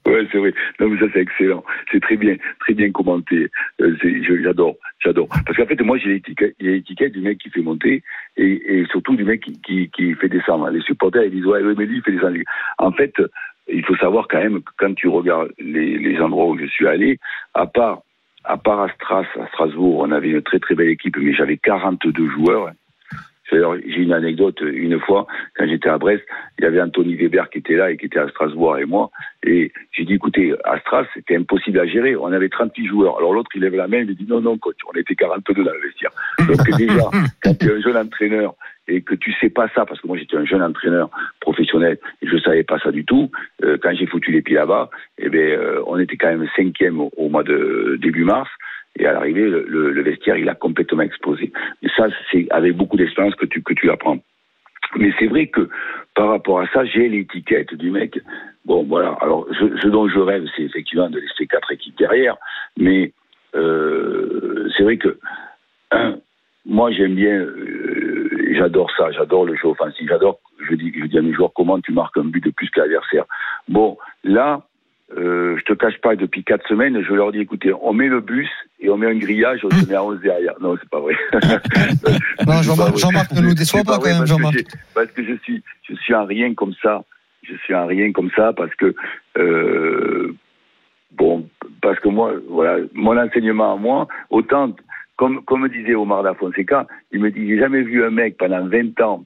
Ouais, 0.08 0.26
c'est 0.32 0.38
vrai. 0.38 0.54
Non, 0.80 0.88
mais 0.88 1.00
ça, 1.00 1.06
c'est 1.14 1.20
excellent. 1.20 1.66
C'est 1.92 2.00
très 2.00 2.16
bien, 2.16 2.38
très 2.62 2.74
bien 2.74 2.90
commenté. 2.92 3.50
Euh, 3.82 3.94
j'adore, 4.42 4.78
j'adore. 5.04 5.28
Parce 5.46 5.58
qu'en 5.58 5.66
fait, 5.66 5.82
moi, 5.82 5.98
j'ai 5.98 6.22
l'étiquette, 6.60 7.12
du 7.12 7.20
mec 7.20 7.40
qui 7.40 7.50
fait 7.50 7.62
monter 7.62 8.04
et, 8.38 8.86
surtout 8.90 9.18
du 9.18 9.26
mec 9.26 9.42
qui, 9.42 10.16
fait 10.16 10.30
descendre. 10.30 10.70
Les 10.70 10.82
supporters, 10.82 11.26
ils 11.26 11.32
disent, 11.32 11.46
ouais, 11.46 11.62
mais 11.62 11.86
lui, 11.86 11.98
il 11.98 12.04
fait 12.04 12.14
descendre. 12.14 12.38
En 12.78 12.94
fait, 12.94 13.14
il 13.68 13.84
faut 13.84 13.98
savoir 13.98 14.30
quand 14.30 14.40
même 14.40 14.62
que 14.62 14.72
quand 14.78 14.94
tu 14.94 15.10
regardes 15.10 15.52
les, 15.60 15.98
les 15.98 16.20
endroits 16.22 16.48
où 16.48 16.58
je 16.58 16.68
suis 16.68 16.88
allé, 16.88 17.20
à 17.54 17.66
part, 17.66 18.00
à 18.46 18.56
part 18.56 18.84
à 18.84 18.90
Stras, 18.94 19.26
à 19.42 19.48
Strasbourg, 19.48 20.00
on 20.00 20.12
avait 20.12 20.30
une 20.30 20.42
très 20.42 20.60
très 20.60 20.76
belle 20.76 20.88
équipe, 20.88 21.18
mais 21.18 21.34
j'avais 21.34 21.58
42 21.58 22.30
joueurs. 22.30 22.72
J'ai 23.52 24.02
une 24.02 24.14
anecdote, 24.14 24.60
une 24.62 25.00
fois, 25.00 25.26
quand 25.56 25.68
j'étais 25.68 25.90
à 25.90 25.98
Brest, 25.98 26.24
il 26.60 26.64
y 26.64 26.68
avait 26.68 26.82
Anthony 26.82 27.16
Weber 27.16 27.50
qui 27.50 27.60
était 27.60 27.76
là 27.76 27.92
et 27.92 27.98
qui 27.98 28.08
était 28.08 28.20
à 28.20 28.28
Strasbourg 28.30 28.78
et 28.78 28.86
moi. 28.86 29.10
Et 29.44 29.72
j'ai 29.92 30.04
dit, 30.06 30.14
écoutez, 30.14 30.54
à 30.66 30.80
Stras, 30.80 31.06
c'était 31.14 31.38
impossible 31.38 31.80
à 31.80 31.86
gérer. 31.86 32.16
On 32.16 32.32
avait 32.32 32.50
38 32.50 32.88
joueurs. 32.88 33.18
Alors 33.18 33.34
l'autre, 33.34 33.50
il 33.56 33.62
lève 33.62 33.76
la 33.76 33.88
main, 33.88 34.00
il 34.00 34.08
me 34.08 34.14
dit, 34.14 34.26
non, 34.28 34.42
non, 34.42 34.58
coach, 34.58 34.78
on 34.92 34.98
était 34.98 35.16
42 35.16 35.64
dans 35.64 35.72
le 35.72 35.80
vestiaire. 35.80 36.12
Donc 36.40 36.58
déjà, 36.78 37.10
quand 37.42 37.58
tu 37.58 37.68
es 37.68 37.72
un 37.72 37.82
jeune 37.82 37.98
entraîneur 37.98 38.56
et 38.88 39.02
que 39.02 39.16
tu 39.16 39.34
sais 39.40 39.50
pas 39.50 39.68
ça, 39.76 39.86
parce 39.86 40.00
que 40.00 40.08
moi 40.08 40.18
j'étais 40.18 40.38
un 40.38 40.46
jeune 40.46 40.62
entraîneur 40.62 41.10
professionnel 41.42 41.98
et 42.22 42.28
je 42.28 42.38
savais 42.38 42.64
pas 42.64 42.80
ça 42.80 42.92
du 42.92 43.06
tout, 43.06 43.30
euh, 43.64 43.78
quand 43.82 43.94
j'ai 43.94 44.06
foutu 44.06 44.32
les 44.32 44.42
pieds 44.42 44.56
là-bas, 44.56 44.90
eh 45.18 45.30
ben, 45.30 45.40
euh, 45.40 45.82
on 45.88 46.00
était 46.00 46.16
quand 46.16 46.30
même 46.30 46.48
cinquième 46.56 47.02
au, 47.02 47.12
au 47.18 47.30
mois 47.30 47.44
de 47.44 47.98
début 48.02 48.24
mars. 48.24 48.50
Et 49.00 49.06
à 49.06 49.14
l'arrivée, 49.14 49.48
le, 49.50 49.66
le- 49.68 49.92
le 49.92 50.02
vestiaire, 50.02 50.38
il 50.38 50.50
a 50.50 50.56
complètement 50.56 51.02
explosé. 51.04 51.52
Et 51.84 51.90
ça, 51.96 52.08
c'est 52.32 52.48
avec 52.52 52.76
beaucoup 52.76 52.98
d'expérience 52.98 53.36
que 53.36 53.46
tu, 53.46 53.62
que 53.62 53.74
tu 53.74 53.90
apprends. 53.90 54.18
Mais 54.96 55.12
c'est 55.20 55.28
vrai 55.28 55.48
que 55.48 55.70
par 56.16 56.30
rapport 56.30 56.60
à 56.62 56.68
ça, 56.68 56.86
j'ai 56.86 57.08
l'étiquette 57.10 57.74
du 57.76 57.92
mec. 57.92 58.20
Bon, 58.66 58.84
voilà. 58.84 59.18
Alors, 59.22 59.46
ce, 59.60 59.78
ce 59.82 59.88
dont 59.88 60.08
je 60.08 60.20
rêve, 60.20 60.46
c'est 60.56 60.64
effectivement 60.64 61.10
de 61.10 61.20
laisser 61.20 61.46
quatre 61.48 61.72
équipes 61.72 61.98
derrière. 61.98 62.38
Mais 62.78 63.12
euh, 63.56 64.68
c'est 64.76 64.84
vrai 64.84 64.98
que, 64.98 65.20
un, 65.92 66.18
moi, 66.66 66.92
j'aime 66.92 67.16
bien, 67.16 67.40
euh, 67.40 68.54
j'adore 68.58 68.90
ça, 68.98 69.12
j'adore 69.12 69.46
le 69.46 69.56
jeu 69.56 69.68
offensif, 69.68 70.08
j'adore, 70.08 70.40
je 70.68 70.76
dis, 70.76 70.92
je 71.00 71.06
dis 71.06 71.18
à 71.18 71.22
mes 71.22 71.34
joueurs, 71.34 71.54
comment 71.56 71.80
tu 71.80 71.92
marques 71.94 72.18
un 72.18 72.26
but 72.26 72.44
de 72.44 72.50
plus 72.50 72.70
que 72.70 72.80
l'adversaire. 72.80 73.26
Bon, 73.70 73.98
là, 74.24 74.67
euh, 75.16 75.56
je 75.58 75.64
te 75.64 75.74
cache 75.74 75.98
pas, 76.02 76.16
depuis 76.16 76.44
quatre 76.44 76.68
semaines, 76.68 77.02
je 77.02 77.14
leur 77.14 77.32
dis, 77.32 77.40
écoutez, 77.40 77.72
on 77.82 77.94
met 77.94 78.08
le 78.08 78.20
bus 78.20 78.50
et 78.80 78.90
on 78.90 78.98
met 78.98 79.08
un 79.08 79.16
grillage, 79.18 79.62
on 79.64 79.70
se 79.70 79.88
met 79.88 79.96
à 79.96 80.04
11 80.04 80.20
derrière. 80.20 80.56
Non, 80.60 80.76
c'est 80.80 80.90
pas 80.90 81.00
vrai. 81.00 81.16
Non, 82.46 82.62
Jean-Marc- 82.62 83.30
pas 83.30 83.36
ne 83.42 83.48
nous 83.48 83.54
déçois 83.54 83.84
pas 83.84 83.98
vrai, 83.98 84.12
quand 84.12 84.18
même, 84.20 84.28
Jean-Marc. 84.28 84.64
Parce 84.94 85.12
que 85.12 85.24
je 85.24 85.34
suis, 85.44 85.64
je 85.84 85.96
suis 85.96 86.14
un 86.14 86.26
rien 86.26 86.54
comme 86.54 86.74
ça. 86.82 87.04
Je 87.44 87.56
suis 87.64 87.74
un 87.74 87.86
rien 87.86 88.12
comme 88.12 88.30
ça 88.36 88.52
parce 88.54 88.74
que, 88.76 88.94
euh, 89.38 90.34
bon, 91.14 91.48
parce 91.82 92.00
que 92.00 92.10
moi, 92.10 92.34
voilà, 92.50 92.84
mon 92.94 93.18
enseignement 93.18 93.74
à 93.74 93.78
moi, 93.78 94.08
autant, 94.30 94.76
comme, 95.16 95.44
comme 95.46 95.68
disait 95.70 95.96
Omar 95.96 96.24
da 96.24 96.34
Fonseca, 96.34 96.86
il 97.12 97.22
me 97.22 97.32
dit, 97.32 97.48
j'ai 97.48 97.60
jamais 97.60 97.82
vu 97.82 98.04
un 98.04 98.10
mec 98.10 98.38
pendant 98.38 98.66
20 98.68 99.00
ans 99.02 99.24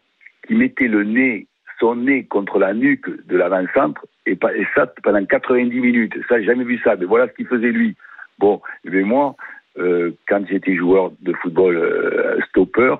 qui 0.47 0.53
mettait 0.55 0.87
le 0.87 1.03
nez, 1.03 1.47
son 1.81 1.95
nez 1.95 2.23
contre 2.23 2.59
la 2.59 2.73
nuque 2.73 3.09
de 3.27 3.35
l'avant-centre 3.35 4.05
et, 4.25 4.37
ça 4.75 4.87
pendant 5.03 5.25
90 5.25 5.79
minutes. 5.81 6.13
Ça, 6.29 6.39
j'ai 6.39 6.45
jamais 6.45 6.63
vu 6.63 6.79
ça. 6.83 6.95
Mais 6.95 7.05
voilà 7.05 7.27
ce 7.27 7.33
qu'il 7.33 7.47
faisait 7.47 7.71
lui. 7.71 7.95
Bon, 8.39 8.61
mais 8.85 9.01
moi, 9.01 9.35
euh, 9.77 10.11
quand 10.27 10.45
j'étais 10.47 10.75
joueur 10.75 11.11
de 11.21 11.33
football 11.33 11.75
euh, 11.75 12.39
stopper, 12.49 12.95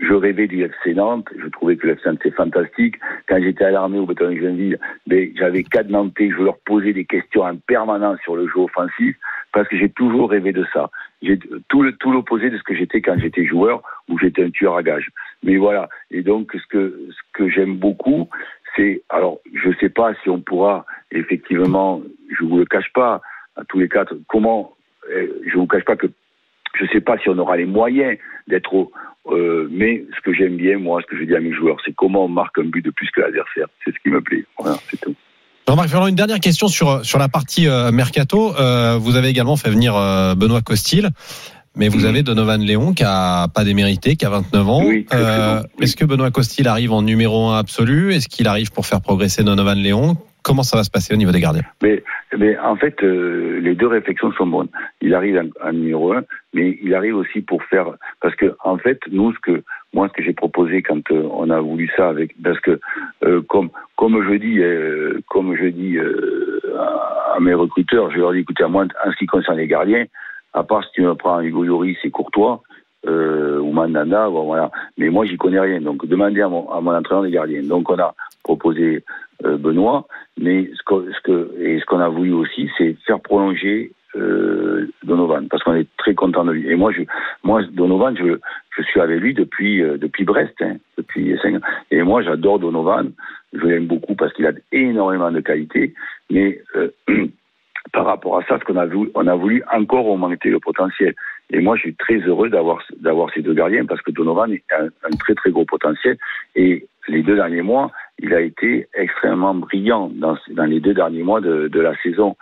je 0.00 0.12
rêvais 0.12 0.48
du 0.48 0.62
FC 0.62 0.94
Nantes. 0.94 1.28
Je 1.38 1.46
trouvais 1.48 1.76
que 1.76 1.86
le 1.86 1.92
FC 1.94 2.08
Nantes 2.08 2.20
c'est 2.22 2.34
fantastique. 2.34 2.96
Quand 3.28 3.40
j'étais 3.40 3.64
à 3.64 3.70
l'armée 3.70 3.98
au 3.98 4.06
bataillon 4.06 4.32
de 4.32 4.48
Genville, 4.48 4.78
ben, 5.06 5.30
j'avais 5.36 5.62
quatre 5.62 5.88
Nantais. 5.88 6.30
Je 6.30 6.42
leur 6.42 6.58
posais 6.66 6.92
des 6.92 7.04
questions 7.04 7.42
en 7.42 7.56
permanence 7.56 8.18
sur 8.24 8.36
le 8.36 8.48
jeu 8.48 8.58
offensif 8.58 9.16
parce 9.52 9.68
que 9.68 9.76
j'ai 9.76 9.90
toujours 9.90 10.30
rêvé 10.30 10.52
de 10.52 10.64
ça. 10.72 10.90
J'ai 11.22 11.38
tout 11.68 12.10
l'opposé 12.10 12.50
de 12.50 12.58
ce 12.58 12.62
que 12.64 12.74
j'étais 12.74 13.00
quand 13.00 13.18
j'étais 13.18 13.46
joueur 13.46 13.82
où 14.12 14.18
j'étais 14.18 14.44
un 14.44 14.50
tueur 14.50 14.76
à 14.76 14.82
gages. 14.82 15.10
Mais 15.42 15.56
voilà. 15.56 15.88
Et 16.10 16.22
donc 16.22 16.52
ce 16.52 16.66
que 16.68 17.08
que 17.32 17.48
j'aime 17.48 17.76
beaucoup, 17.76 18.28
c'est 18.76 19.02
alors 19.08 19.40
je 19.52 19.70
sais 19.80 19.88
pas 19.88 20.12
si 20.22 20.30
on 20.30 20.40
pourra 20.40 20.86
effectivement, 21.10 22.02
je 22.30 22.44
vous 22.44 22.58
le 22.58 22.64
cache 22.64 22.92
pas, 22.94 23.20
à 23.56 23.64
tous 23.64 23.78
les 23.78 23.88
quatre, 23.88 24.14
comment 24.28 24.72
euh, 25.10 25.26
je 25.46 25.56
vous 25.56 25.66
cache 25.66 25.84
pas 25.84 25.96
que 25.96 26.06
je 26.78 26.86
sais 26.86 27.00
pas 27.00 27.18
si 27.18 27.28
on 27.28 27.38
aura 27.38 27.56
les 27.56 27.66
moyens 27.66 28.16
d'être 28.46 28.72
au, 28.72 28.92
euh, 29.30 29.68
mais 29.70 30.04
ce 30.16 30.20
que 30.22 30.32
j'aime 30.32 30.56
bien, 30.56 30.78
moi, 30.78 31.00
ce 31.02 31.06
que 31.06 31.18
je 31.18 31.24
dis 31.24 31.34
à 31.34 31.40
mes 31.40 31.52
joueurs, 31.52 31.76
c'est 31.84 31.94
comment 31.94 32.24
on 32.24 32.28
marque 32.28 32.58
un 32.58 32.64
but 32.64 32.82
de 32.82 32.90
plus 32.90 33.10
que 33.10 33.20
l'adversaire. 33.20 33.66
C'est 33.84 33.94
ce 33.94 33.98
qui 34.00 34.08
me 34.08 34.20
plaît. 34.20 34.44
Voilà, 34.58 34.76
c'est 34.90 35.00
tout. 35.00 35.14
Jean-Marc 35.68 35.92
une 36.08 36.16
dernière 36.16 36.40
question 36.40 36.66
sur, 36.66 37.04
sur 37.04 37.18
la 37.18 37.28
partie 37.28 37.68
euh, 37.68 37.92
mercato. 37.92 38.52
Vous 38.98 39.16
avez 39.16 39.28
également 39.28 39.56
fait 39.56 39.70
venir 39.70 39.94
Benoît 40.36 40.62
Costil, 40.62 41.10
mais 41.76 41.88
vous 41.88 42.00
Mhm. 42.00 42.06
avez 42.06 42.22
Donovan 42.22 42.60
Léon 42.60 42.92
qui 42.92 43.02
a 43.04 43.48
pas 43.48 43.64
démérité, 43.64 44.16
qui 44.16 44.24
a 44.26 44.30
29 44.30 44.68
ans. 44.68 44.82
Oui, 44.84 45.06
Euh, 45.14 45.60
bon, 45.60 45.68
oui. 45.78 45.84
Est-ce 45.84 45.96
que 45.96 46.04
Benoît 46.04 46.30
Costil 46.30 46.68
arrive 46.68 46.92
en 46.92 47.02
numéro 47.02 47.48
1 47.48 47.58
absolu? 47.58 48.12
Est-ce 48.12 48.28
qu'il 48.28 48.46
arrive 48.48 48.70
pour 48.72 48.86
faire 48.86 49.00
progresser 49.00 49.42
Donovan 49.44 49.78
Léon 49.78 50.16
Comment 50.44 50.64
ça 50.64 50.76
va 50.76 50.82
se 50.82 50.90
passer 50.90 51.14
au 51.14 51.16
niveau 51.16 51.30
des 51.30 51.38
gardiens? 51.38 51.62
Mais, 51.84 52.02
mais 52.36 52.58
en 52.58 52.74
fait, 52.74 52.96
euh, 53.04 53.60
les 53.60 53.76
deux 53.76 53.86
réflexions 53.86 54.32
sont 54.32 54.46
bonnes. 54.48 54.66
Il 55.00 55.14
arrive 55.14 55.36
en, 55.38 55.68
en 55.68 55.72
numéro 55.72 56.12
un, 56.14 56.22
mais 56.52 56.76
il 56.82 56.96
arrive 56.96 57.14
aussi 57.14 57.42
pour 57.42 57.62
faire 57.62 57.86
parce 58.20 58.34
que 58.34 58.56
en 58.64 58.76
fait, 58.76 58.98
nous, 59.12 59.32
ce 59.32 59.38
que 59.38 59.62
moi, 59.94 60.08
ce 60.08 60.14
que 60.14 60.24
j'ai 60.24 60.32
proposé 60.32 60.82
quand 60.82 61.08
euh, 61.12 61.28
on 61.32 61.48
a 61.50 61.60
voulu 61.60 61.88
ça 61.96 62.08
avec, 62.08 62.34
parce 62.42 62.58
que 62.58 62.80
euh, 63.24 63.40
comme 63.48 63.70
comme 63.94 64.20
je 64.28 64.34
dis, 64.36 64.58
euh, 64.58 65.20
comme 65.28 65.54
je 65.56 65.66
dis 65.68 65.96
euh, 65.96 66.60
à, 66.76 67.36
à 67.36 67.40
mes 67.40 67.54
recruteurs, 67.54 68.10
je 68.10 68.18
leur 68.18 68.32
dis, 68.32 68.40
écoutez, 68.40 68.64
à 68.64 68.68
moi, 68.68 68.82
en 69.06 69.12
ce 69.12 69.16
qui 69.16 69.26
concerne 69.26 69.58
les 69.58 69.68
gardiens, 69.68 70.06
à 70.52 70.62
part 70.62 70.84
si 70.84 70.90
tu 70.92 71.02
me 71.02 71.14
prends 71.14 71.40
Hugo 71.40 71.64
Lloris 71.64 71.98
et 72.04 72.10
Courtois. 72.10 72.62
Euh, 73.04 73.58
ou 73.58 73.72
Mandanda, 73.72 74.28
bon, 74.28 74.44
voilà. 74.44 74.70
Mais 74.96 75.08
moi, 75.08 75.24
j'y 75.24 75.36
connais 75.36 75.58
rien. 75.58 75.80
Donc, 75.80 76.06
demandez 76.06 76.40
à 76.40 76.48
mon, 76.48 76.70
à 76.70 76.80
mon 76.80 76.94
entraîneur 76.94 77.24
des 77.24 77.32
gardiens. 77.32 77.62
Donc, 77.64 77.90
on 77.90 77.98
a 77.98 78.14
proposé 78.44 79.02
euh, 79.44 79.56
Benoît, 79.56 80.06
mais 80.38 80.70
ce 80.74 80.82
que, 80.84 81.10
ce 81.12 81.20
que 81.20 81.60
et 81.60 81.80
ce 81.80 81.84
qu'on 81.84 81.98
a 81.98 82.08
voulu 82.08 82.32
aussi, 82.32 82.70
c'est 82.78 82.96
faire 83.04 83.20
prolonger 83.20 83.90
euh, 84.14 84.86
Donovan, 85.04 85.48
parce 85.48 85.62
qu'on 85.62 85.74
est 85.74 85.88
très 85.96 86.14
content 86.14 86.44
de 86.44 86.52
lui. 86.52 86.70
Et 86.70 86.76
moi, 86.76 86.92
je, 86.92 87.02
moi, 87.42 87.62
Donovan, 87.72 88.16
je, 88.16 88.38
je 88.76 88.82
suis 88.82 89.00
avec 89.00 89.20
lui 89.20 89.34
depuis 89.34 89.82
euh, 89.82 89.96
depuis 89.96 90.24
Brest, 90.24 90.54
hein, 90.60 90.76
depuis 90.98 91.36
cinq 91.42 91.56
ans. 91.56 91.66
Et 91.90 92.02
moi, 92.02 92.22
j'adore 92.22 92.58
Donovan. 92.58 93.12
Je 93.52 93.66
l'aime 93.66 93.86
beaucoup 93.86 94.14
parce 94.14 94.32
qu'il 94.34 94.46
a 94.46 94.52
énormément 94.70 95.30
de 95.30 95.40
qualité. 95.40 95.94
Mais 96.30 96.60
euh, 96.76 96.90
par 97.92 98.06
rapport 98.06 98.38
à 98.38 98.44
ça, 98.44 98.58
ce 98.58 98.64
qu'on 98.64 98.76
a 98.76 98.86
voulu, 98.86 99.10
on 99.14 99.26
a 99.26 99.34
voulu 99.34 99.62
encore 99.72 100.06
augmenter 100.06 100.50
le 100.50 100.60
potentiel. 100.60 101.14
Et 101.50 101.60
moi, 101.60 101.76
je 101.76 101.82
suis 101.82 101.94
très 101.94 102.18
heureux 102.18 102.48
d'avoir 102.48 102.82
d'avoir 103.00 103.32
ces 103.34 103.42
deux 103.42 103.54
gardiens 103.54 103.84
parce 103.84 104.00
que 104.02 104.12
Donovan 104.12 104.50
a 104.70 104.82
un, 104.82 104.86
un 104.86 105.16
très 105.18 105.34
très 105.34 105.50
gros 105.50 105.64
potentiel. 105.64 106.16
Et 106.54 106.86
les 107.08 107.22
deux 107.22 107.36
derniers 107.36 107.62
mois, 107.62 107.90
il 108.18 108.32
a 108.32 108.40
été 108.40 108.86
extrêmement 108.94 109.54
brillant 109.54 110.10
dans, 110.14 110.36
dans 110.50 110.64
les 110.64 110.80
deux 110.80 110.94
derniers 110.94 111.24
mois 111.24 111.40
de, 111.40 111.68
de 111.68 111.80
la 111.80 111.96
saison. 112.02 112.36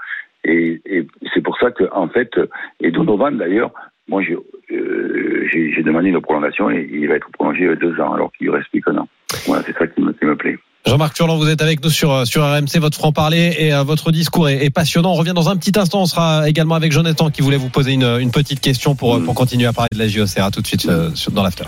Et, 0.44 0.80
et 0.84 1.06
c'est 1.34 1.42
pour 1.42 1.58
ça 1.58 1.70
que, 1.70 1.84
en 1.92 2.08
fait, 2.08 2.38
et 2.80 2.90
Donovan 2.90 3.36
d'ailleurs, 3.36 3.72
moi 4.10 4.22
j'ai 4.22 4.34
euh, 4.34 5.48
j'ai 5.50 5.82
demandé 5.82 6.08
une 6.10 6.20
prolongation 6.20 6.70
et 6.70 6.86
il 6.92 7.08
va 7.08 7.14
être 7.14 7.28
prolongé 7.32 7.66
deux 7.80 7.98
ans 8.00 8.12
alors 8.14 8.30
qu'il 8.36 8.46
lui 8.48 8.54
reste 8.54 8.68
plus 8.70 8.82
qu'un 8.82 8.96
an. 8.98 9.08
Voilà, 9.46 9.62
c'est 9.66 9.76
ça 9.76 9.86
qui 9.86 10.00
me, 10.02 10.12
qui 10.12 10.24
me 10.26 10.36
plaît. 10.36 10.58
Jean-Marc 10.86 11.14
Furlan, 11.16 11.36
vous 11.36 11.48
êtes 11.48 11.60
avec 11.60 11.82
nous 11.84 11.90
sur, 11.90 12.10
euh, 12.12 12.24
sur 12.24 12.42
RMC. 12.42 12.78
Votre 12.80 12.96
franc-parler 12.96 13.54
et 13.58 13.72
euh, 13.74 13.82
votre 13.82 14.12
discours 14.12 14.48
est, 14.48 14.64
est 14.64 14.70
passionnant. 14.70 15.10
On 15.12 15.14
revient 15.14 15.34
dans 15.34 15.48
un 15.50 15.56
petit 15.56 15.78
instant. 15.78 16.02
On 16.02 16.06
sera 16.06 16.48
également 16.48 16.74
avec 16.74 16.90
Jonathan 16.92 17.30
qui 17.30 17.42
voulait 17.42 17.56
vous 17.58 17.68
poser 17.68 17.92
une, 17.92 18.04
une 18.20 18.30
petite 18.30 18.60
question 18.60 18.94
pour, 18.94 19.16
euh, 19.16 19.20
pour 19.20 19.34
continuer 19.34 19.66
à 19.66 19.72
parler 19.72 19.88
de 19.92 19.98
la 19.98 20.08
JOCR. 20.08 20.50
Tout 20.52 20.62
de 20.62 20.66
suite 20.66 20.86
euh, 20.88 21.10
sur- 21.14 21.32
dans 21.32 21.42
l'after. 21.42 21.64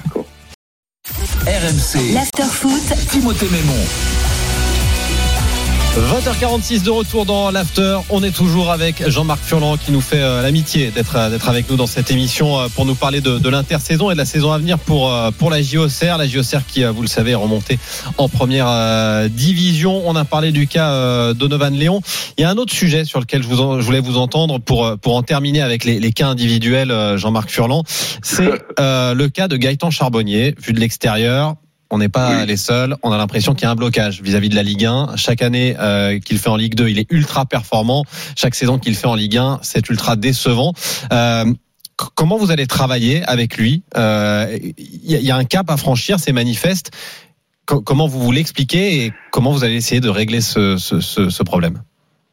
RMC, 1.47 2.15
L'after-foot, 2.15 3.09
Timothée 3.11 3.47
Mémon. 3.51 3.75
20h46 5.97 6.85
de 6.85 6.91
retour 6.91 7.27
dans 7.27 7.51
l'after. 7.51 7.99
On 8.09 8.23
est 8.23 8.31
toujours 8.31 8.71
avec 8.71 9.07
Jean-Marc 9.11 9.41
Furlan 9.45 9.77
qui 9.77 9.93
nous 9.93 10.01
fait 10.01 10.23
euh, 10.23 10.41
l'amitié 10.41 10.91
d'être 10.91 11.17
euh, 11.17 11.29
d'être 11.29 11.51
avec 11.51 11.69
nous 11.69 11.77
dans 11.77 11.87
cette 11.87 12.11
émission 12.11 12.59
euh, 12.59 12.69
pour 12.75 12.87
nous 12.87 12.95
parler 12.95 13.21
de, 13.21 13.39
de 13.39 13.49
l'intersaison 13.51 14.11
et 14.11 14.15
de 14.15 14.19
la 14.19 14.25
saison 14.25 14.53
à 14.53 14.59
venir 14.59 14.79
pour 14.79 15.13
pour 15.39 15.51
la 15.51 15.61
JOCR. 15.61 16.17
La 16.17 16.27
JOCR 16.27 16.65
qui, 16.67 16.83
vous 16.85 17.03
le 17.03 17.09
savez, 17.09 17.33
est 17.33 17.37
remontée 17.37 17.79
en 18.17 18.31
première 18.31 19.29
division. 19.29 20.03
On 20.09 20.17
a 20.17 20.25
parlé 20.25 20.51
du 20.51 20.67
cas 20.67 21.35
Donovan 21.35 21.75
Léon. 21.75 22.01
Il 22.39 22.41
y 22.41 22.45
a 22.45 22.51
un 22.51 22.57
autre 22.57 22.73
sujet 22.73 23.05
sur 23.05 23.21
lequel 23.21 23.43
je, 23.43 23.49
vous 23.49 23.61
en- 23.61 23.79
je 23.81 23.85
voulais 23.85 24.01
vous 24.01 24.17
entendre 24.17 24.59
pour 24.59 24.97
pour 24.99 25.15
en 25.17 25.23
terminer 25.23 25.61
avec 25.61 25.85
les, 25.85 26.01
les 26.01 26.13
cas 26.13 26.29
individuels. 26.29 26.93
Jean-Marc 27.17 27.51
Furlan, 27.51 27.85
c'est 28.23 28.51
euh, 28.81 29.13
le 29.13 29.29
cas 29.29 29.47
de 29.47 29.57
Gaëtan 29.59 29.91
Charbonnier. 29.91 30.55
Vu 30.59 30.73
de 30.73 30.81
l'extérieur, 30.81 31.57
on 31.93 31.99
n'est 31.99 32.09
pas 32.09 32.41
Oui. 32.41 32.47
les 32.47 32.57
seuls. 32.57 32.97
On 33.03 33.13
a 33.13 33.19
l'impression 33.19 33.55
qu'il 33.55 33.65
y 33.65 33.67
a 33.67 33.71
un 33.71 33.75
blocage 33.77 34.23
vis-à-vis 34.23 34.49
de 34.49 34.55
la 34.57 34.63
Ligue 34.63 34.87
1. 34.87 35.17
Chaque 35.17 35.43
année 35.43 35.77
euh, 35.79 36.19
qu'il 36.19 36.39
fait 36.39 36.49
en 36.49 36.57
Ligue 36.57 36.75
2, 36.75 36.89
il 36.89 36.99
est 36.99 37.07
ultra 37.13 37.45
performant. 37.47 38.05
Chaque 38.35 38.55
saison 38.55 38.79
qu'il 38.79 38.97
fait 38.97 39.07
en 39.07 39.15
Ligue 39.15 39.37
1, 39.37 39.61
c'est 39.63 39.89
ultra 39.91 40.17
décevant. 40.17 40.73
Euh, 41.13 41.45
comment 42.15 42.39
vous 42.39 42.51
allez 42.51 42.67
travailler 42.67 43.23
avec 43.25 43.57
lui? 43.59 43.83
Euh, 43.97 44.59
Il 44.79 45.11
y, 45.11 45.15
a- 45.15 45.19
il 45.19 45.25
y 45.27 45.31
a 45.31 45.37
un 45.37 45.45
cap 45.45 45.71
à 45.71 45.77
franchir, 45.77 46.19
c'est 46.19 46.33
manifeste. 46.33 46.91
Co- 47.67 47.81
comment 47.81 48.09
vous 48.09 48.21
voulez 48.21 48.41
expliquer 48.41 49.05
et 49.05 49.13
comment 49.31 49.53
vous 49.53 49.63
allez 49.63 49.77
essayer 49.77 50.01
de 50.01 50.09
régler 50.09 50.41
ce, 50.41 50.77
ce, 50.79 51.01
ce, 51.01 51.29
ce 51.31 51.43
problème? 51.43 51.83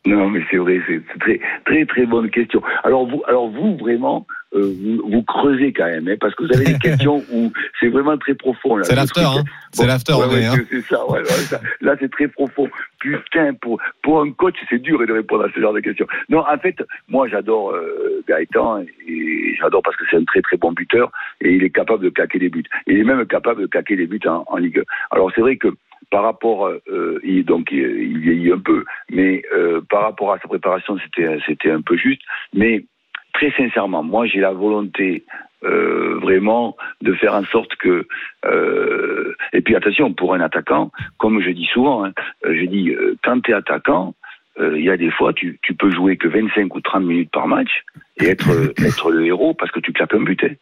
Non, 0.05 0.29
mais 0.29 0.41
c'est 0.49 0.57
vrai, 0.57 0.79
c'est 0.87 1.01
très, 1.19 1.39
très, 1.65 1.85
très 1.85 2.05
bonne 2.05 2.29
question. 2.29 2.61
Alors 2.83 3.05
vous, 3.05 3.21
alors 3.27 3.49
vous 3.49 3.75
vraiment, 3.77 4.25
euh, 4.55 4.71
vous, 4.81 5.01
vous 5.11 5.23
creusez 5.23 5.73
quand 5.73 5.85
même, 5.85 6.07
hein, 6.07 6.15
parce 6.19 6.33
que 6.35 6.45
vous 6.45 6.53
avez 6.55 6.65
des 6.65 6.79
questions 6.79 7.21
où 7.33 7.51
c'est 7.79 7.89
vraiment 7.89 8.17
très 8.17 8.33
profond. 8.33 8.81
C'est 8.83 8.95
l'after, 8.95 9.21
hein. 9.25 9.43
C'est 9.73 9.85
l'after, 9.85 10.13
Ouais, 10.13 10.45
hein. 10.45 10.53
c'est- 10.69 10.81
ça, 10.81 11.05
ouais, 11.09 11.23
ça. 11.25 11.59
Là, 11.81 11.95
c'est 11.99 12.09
très 12.09 12.29
profond. 12.29 12.69
Putain, 12.99 13.53
pour, 13.55 13.79
pour 14.01 14.21
un 14.21 14.31
coach, 14.31 14.55
c'est 14.69 14.79
dur 14.81 15.05
de 15.05 15.11
répondre 15.11 15.43
à 15.43 15.49
ce 15.53 15.59
genre 15.59 15.73
de 15.73 15.81
questions. 15.81 16.07
Non, 16.29 16.39
en 16.49 16.57
fait, 16.57 16.81
moi, 17.09 17.27
j'adore 17.27 17.71
euh, 17.71 18.23
Gaëtan 18.27 18.83
et 19.07 19.55
j'adore 19.59 19.81
parce 19.83 19.97
que 19.97 20.05
c'est 20.09 20.17
un 20.17 20.23
très 20.23 20.41
très 20.41 20.55
bon 20.57 20.71
buteur 20.71 21.11
et 21.41 21.51
il 21.53 21.63
est 21.63 21.69
capable 21.71 22.05
de 22.05 22.09
claquer 22.09 22.39
des 22.39 22.49
buts. 22.49 22.63
Il 22.87 22.97
est 22.99 23.03
même 23.03 23.25
capable 23.25 23.61
de 23.61 23.67
claquer 23.67 23.97
des 23.97 24.07
buts 24.07 24.19
en, 24.25 24.45
en 24.47 24.57
Ligue 24.57 24.79
1. 24.79 24.83
Alors, 25.11 25.29
c'est 25.35 25.41
vrai 25.41 25.57
que 25.57 25.67
par 26.09 26.23
rapport, 26.23 26.67
euh, 26.67 27.19
il, 27.23 27.45
donc 27.45 27.71
il, 27.71 27.79
il 27.79 28.17
vieillit 28.19 28.51
un 28.51 28.59
peu, 28.59 28.83
mais 29.11 29.43
euh, 29.53 29.81
par 29.89 30.01
rapport 30.03 30.33
à 30.33 30.39
sa 30.39 30.47
préparation, 30.47 30.97
c'était 31.03 31.37
c'était 31.45 31.71
un 31.71 31.81
peu 31.81 31.97
juste. 31.97 32.21
Mais 32.53 32.85
très 33.33 33.51
sincèrement, 33.51 34.03
moi, 34.03 34.25
j'ai 34.25 34.39
la 34.39 34.51
volonté 34.51 35.23
euh, 35.63 36.17
vraiment 36.21 36.75
de 37.01 37.13
faire 37.13 37.33
en 37.35 37.43
sorte 37.45 37.75
que 37.75 38.07
euh, 38.45 39.35
et 39.53 39.61
puis 39.61 39.75
attention 39.75 40.13
pour 40.13 40.33
un 40.33 40.39
attaquant 40.39 40.89
comme 41.17 41.41
je 41.41 41.49
dis 41.49 41.65
souvent 41.65 42.05
hein, 42.05 42.13
je 42.45 42.65
dis 42.65 42.91
euh, 42.91 43.17
quand 43.23 43.41
tu 43.41 43.51
es 43.51 43.53
attaquant 43.53 44.15
euh, 44.59 44.79
il 44.79 44.85
y 44.85 44.89
a 44.89 44.95
des 44.95 45.11
fois 45.11 45.33
tu, 45.33 45.59
tu 45.61 45.73
peux 45.73 45.91
jouer 45.91 46.15
que 46.15 46.29
25 46.29 46.73
ou 46.73 46.79
30 46.79 47.03
minutes 47.03 47.31
par 47.31 47.47
match 47.47 47.83
et 48.21 48.27
être 48.27 48.49
être 48.85 49.11
le 49.11 49.25
héros 49.25 49.53
parce 49.53 49.71
que 49.71 49.81
tu 49.81 49.91
claques 49.91 50.13
un 50.13 50.21
but 50.21 50.41
hein. 50.45 50.53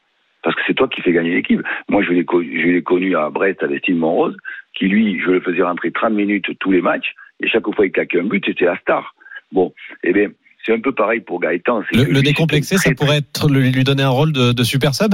parce 0.41 0.55
que 0.55 0.61
c'est 0.65 0.73
toi 0.73 0.87
qui 0.87 1.01
fais 1.01 1.11
gagner 1.11 1.35
l'équipe 1.35 1.61
moi 1.89 2.01
je 2.01 2.11
l'ai 2.11 2.25
co- 2.25 2.41
je 2.41 2.47
l'ai 2.67 2.81
connu 2.81 3.15
à 3.15 3.29
Brest 3.29 3.61
à 3.61 3.67
Destine 3.67 3.97
Montrose 3.97 4.35
qui 4.77 4.87
lui 4.87 5.19
je 5.19 5.31
le 5.31 5.41
faisais 5.41 5.63
rentrer 5.63 5.91
30 5.91 6.13
minutes 6.13 6.47
tous 6.59 6.71
les 6.71 6.81
matchs 6.81 7.13
et 7.41 7.47
chaque 7.47 7.63
fois 7.75 7.85
il 7.85 7.91
claquait 7.91 8.19
un 8.19 8.25
but 8.25 8.43
c'était 8.45 8.65
la 8.65 8.77
star 8.77 9.15
bon 9.51 9.73
eh 10.03 10.13
bien 10.13 10.29
c'est 10.67 10.73
un 10.73 10.81
peu 10.81 10.91
pareil 10.91 11.21
pour 11.21 11.39
Gaëtan 11.39 11.81
Le, 11.93 12.03
le 12.03 12.21
décomplexé, 12.21 12.75
ça 12.75 12.91
pourrait 12.93 13.19
être 13.19 13.49
lui, 13.49 13.83
donner 13.85 14.03
un 14.03 14.09
rôle 14.09 14.33
de, 14.33 14.51
de 14.51 14.63
super 14.63 14.93
sub? 14.93 15.13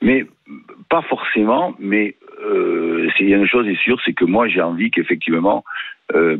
Mais 0.00 0.26
pas 0.88 1.02
forcément, 1.02 1.74
mais 1.78 2.16
euh, 2.44 3.08
il 3.20 3.28
y 3.28 3.34
a 3.34 3.36
une 3.36 3.46
chose 3.46 3.68
est 3.68 3.80
sûre, 3.80 4.00
c'est 4.04 4.12
que 4.12 4.24
moi 4.24 4.48
j'ai 4.48 4.60
envie 4.60 4.90
qu'effectivement 4.90 5.64
euh, 6.14 6.38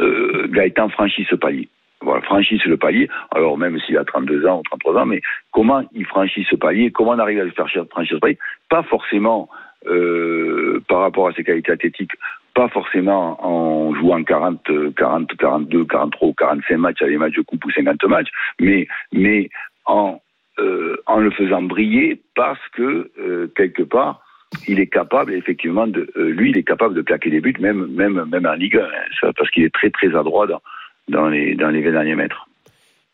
euh, 0.00 0.48
Gaëtan 0.48 0.88
franchisse 0.88 1.26
ce 1.28 1.36
palier. 1.36 1.68
Voilà, 2.00 2.22
franchisse 2.22 2.64
le 2.64 2.78
palier. 2.78 3.08
Alors 3.30 3.58
même 3.58 3.78
s'il 3.80 3.98
a 3.98 4.04
32 4.04 4.46
ans 4.46 4.60
ou 4.60 4.62
33 4.62 5.02
ans, 5.02 5.06
mais 5.06 5.20
comment 5.52 5.82
il 5.92 6.06
franchit 6.06 6.46
ce 6.50 6.56
palier? 6.56 6.90
Comment 6.90 7.12
on 7.12 7.18
arrive 7.18 7.40
à 7.40 7.44
le 7.44 7.50
faire 7.50 7.68
franchir 7.90 8.16
ce 8.16 8.20
palier? 8.20 8.38
Pas 8.70 8.82
forcément 8.82 9.50
euh, 9.86 10.80
par 10.88 11.00
rapport 11.00 11.28
à 11.28 11.32
ses 11.32 11.44
qualités 11.44 11.72
athlétiques, 11.72 12.12
pas 12.54 12.68
forcément 12.68 13.44
en 13.44 13.94
jouant 13.94 14.22
40, 14.22 14.70
euh, 14.70 14.92
40, 14.96 15.36
42, 15.36 15.84
43 15.84 16.28
ou 16.28 16.32
45 16.34 16.76
matchs 16.76 17.02
à 17.02 17.06
des 17.06 17.16
matchs 17.16 17.36
de 17.36 17.42
coupe 17.42 17.64
ou 17.64 17.70
50 17.70 18.04
matchs, 18.04 18.28
mais 18.60 18.86
mais 19.12 19.48
en 19.86 20.20
euh, 20.58 20.96
en 21.06 21.18
le 21.18 21.30
faisant 21.30 21.62
briller 21.62 22.20
parce 22.34 22.60
que 22.74 23.10
euh, 23.18 23.50
quelque 23.56 23.82
part 23.82 24.20
il 24.68 24.80
est 24.80 24.86
capable 24.86 25.32
effectivement 25.32 25.86
de 25.86 26.10
euh, 26.16 26.30
lui 26.30 26.50
il 26.50 26.58
est 26.58 26.62
capable 26.62 26.94
de 26.94 27.00
claquer 27.00 27.30
des 27.30 27.40
buts 27.40 27.54
même 27.58 27.86
même 27.86 28.26
même 28.30 28.46
en 28.46 28.52
Ligue 28.52 28.76
1 28.76 28.84
hein, 28.84 29.30
parce 29.36 29.50
qu'il 29.50 29.64
est 29.64 29.72
très 29.72 29.88
très 29.88 30.14
adroit 30.14 30.46
dans, 30.46 30.60
dans 31.08 31.28
les 31.28 31.54
dans 31.54 31.70
les 31.70 31.80
20 31.80 31.92
derniers 31.92 32.16
mètres. 32.16 32.48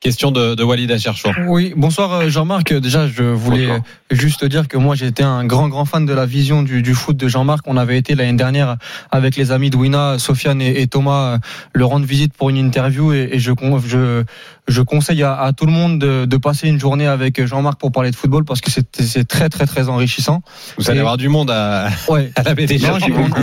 Question 0.00 0.30
de, 0.30 0.54
de 0.54 0.62
Walid 0.62 0.92
Acharchour. 0.92 1.32
Oui, 1.48 1.72
bonsoir 1.76 2.12
euh, 2.12 2.28
Jean-Marc. 2.28 2.72
Déjà, 2.72 3.08
je 3.08 3.24
voulais 3.24 3.66
Bonsoir. 3.66 3.80
juste 4.12 4.44
dire 4.44 4.68
que 4.68 4.76
moi, 4.76 4.94
j'étais 4.94 5.24
un 5.24 5.44
grand, 5.44 5.68
grand 5.68 5.86
fan 5.86 6.06
de 6.06 6.12
la 6.14 6.24
vision 6.24 6.62
du, 6.62 6.82
du 6.82 6.94
foot 6.94 7.16
de 7.16 7.26
Jean-Marc. 7.26 7.64
On 7.66 7.76
avait 7.76 7.98
été 7.98 8.14
l'année 8.14 8.34
dernière 8.38 8.76
avec 9.10 9.34
les 9.34 9.50
amis 9.50 9.70
de 9.70 9.76
Wina, 9.76 10.20
Sofiane 10.20 10.62
et, 10.62 10.82
et 10.82 10.86
Thomas, 10.86 11.32
euh, 11.34 11.38
le 11.72 11.84
rendre 11.84 12.06
visite 12.06 12.32
pour 12.32 12.48
une 12.48 12.58
interview. 12.58 13.12
Et, 13.12 13.28
et 13.32 13.38
je, 13.40 13.50
je, 13.88 14.22
je 14.68 14.82
conseille 14.82 15.24
à, 15.24 15.34
à 15.36 15.52
tout 15.52 15.66
le 15.66 15.72
monde 15.72 15.98
de, 15.98 16.26
de 16.26 16.36
passer 16.36 16.68
une 16.68 16.78
journée 16.78 17.08
avec 17.08 17.44
Jean-Marc 17.44 17.80
pour 17.80 17.90
parler 17.90 18.12
de 18.12 18.16
football 18.16 18.44
parce 18.44 18.60
que 18.60 18.70
c'est 18.70 18.86
c'est 19.02 19.26
très, 19.26 19.48
très, 19.48 19.66
très 19.66 19.88
enrichissant. 19.88 20.42
Vous 20.78 20.88
allez 20.90 21.00
avoir 21.00 21.16
du 21.16 21.28
monde 21.28 21.50
à, 21.50 21.88
Ouais. 22.08 22.30
à 22.36 22.44
la 22.44 22.54
BD. 22.54 22.78
Non, 22.78 22.98
Merci 23.00 23.10
on- 23.12 23.16
beaucoup. 23.20 23.40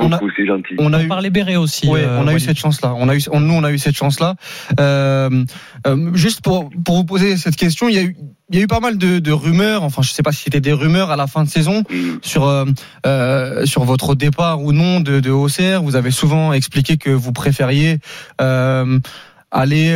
on- 0.00 0.12
a- 0.12 0.20
c'est 0.36 0.46
gentil. 0.46 0.74
On 0.78 0.92
a 0.92 1.02
eu, 1.02 1.08
parlait 1.08 1.30
Béret 1.30 1.56
aussi. 1.56 1.88
Ouais, 1.88 2.04
euh, 2.04 2.18
on 2.20 2.28
a 2.28 2.30
eu 2.30 2.34
Walid. 2.34 2.46
cette 2.46 2.58
chance-là. 2.58 2.94
On 2.96 3.08
a 3.08 3.16
eu, 3.16 3.22
on- 3.32 3.40
nous, 3.40 3.54
on 3.54 3.64
a 3.64 3.72
eu 3.72 3.78
cette 3.78 3.96
chance-là. 3.96 4.36
Euh, 4.78 5.44
euh, 5.86 6.10
juste 6.14 6.40
pour 6.40 6.70
pour 6.84 6.96
vous 6.96 7.04
poser 7.04 7.36
cette 7.36 7.56
question, 7.56 7.88
il 7.88 7.94
y 7.94 7.98
a 7.98 8.02
eu 8.02 8.16
il 8.50 8.56
y 8.56 8.60
a 8.60 8.64
eu 8.64 8.66
pas 8.66 8.80
mal 8.80 8.98
de, 8.98 9.18
de 9.18 9.32
rumeurs. 9.32 9.82
Enfin, 9.82 10.02
je 10.02 10.12
sais 10.12 10.22
pas 10.22 10.32
si 10.32 10.42
c'était 10.44 10.60
des 10.60 10.72
rumeurs 10.72 11.10
à 11.10 11.16
la 11.16 11.26
fin 11.26 11.42
de 11.44 11.48
saison 11.48 11.84
Mm. 11.88 12.18
sur 12.22 12.46
euh, 12.46 12.64
euh, 13.06 13.64
sur 13.66 13.84
votre 13.84 14.14
départ 14.14 14.62
ou 14.62 14.72
non 14.72 15.00
de, 15.00 15.20
de 15.20 15.30
Auxerre. 15.30 15.82
Vous 15.82 15.96
avez 15.96 16.10
souvent 16.10 16.52
expliqué 16.52 16.96
que 16.96 17.10
vous 17.10 17.32
préfériez 17.32 17.98
aller 18.38 19.94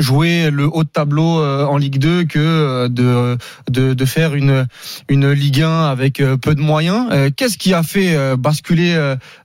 jouer 0.00 0.50
le 0.50 0.66
haut 0.66 0.84
de 0.84 0.88
tableau 0.88 1.40
euh, 1.40 1.64
en 1.64 1.76
Ligue 1.76 1.98
2 1.98 2.24
que 2.24 2.38
euh, 2.38 2.88
de, 2.88 3.94
de, 3.94 4.04
faire 4.04 4.34
une, 4.34 4.66
une 5.08 5.30
Ligue 5.30 5.62
1 5.62 5.84
avec 5.86 6.20
euh, 6.20 6.36
peu 6.36 6.54
de 6.54 6.60
moyens. 6.60 7.08
Qu'est-ce 7.36 7.58
qui 7.58 7.74
a 7.74 7.82
fait 7.82 8.36
basculer 8.36 8.94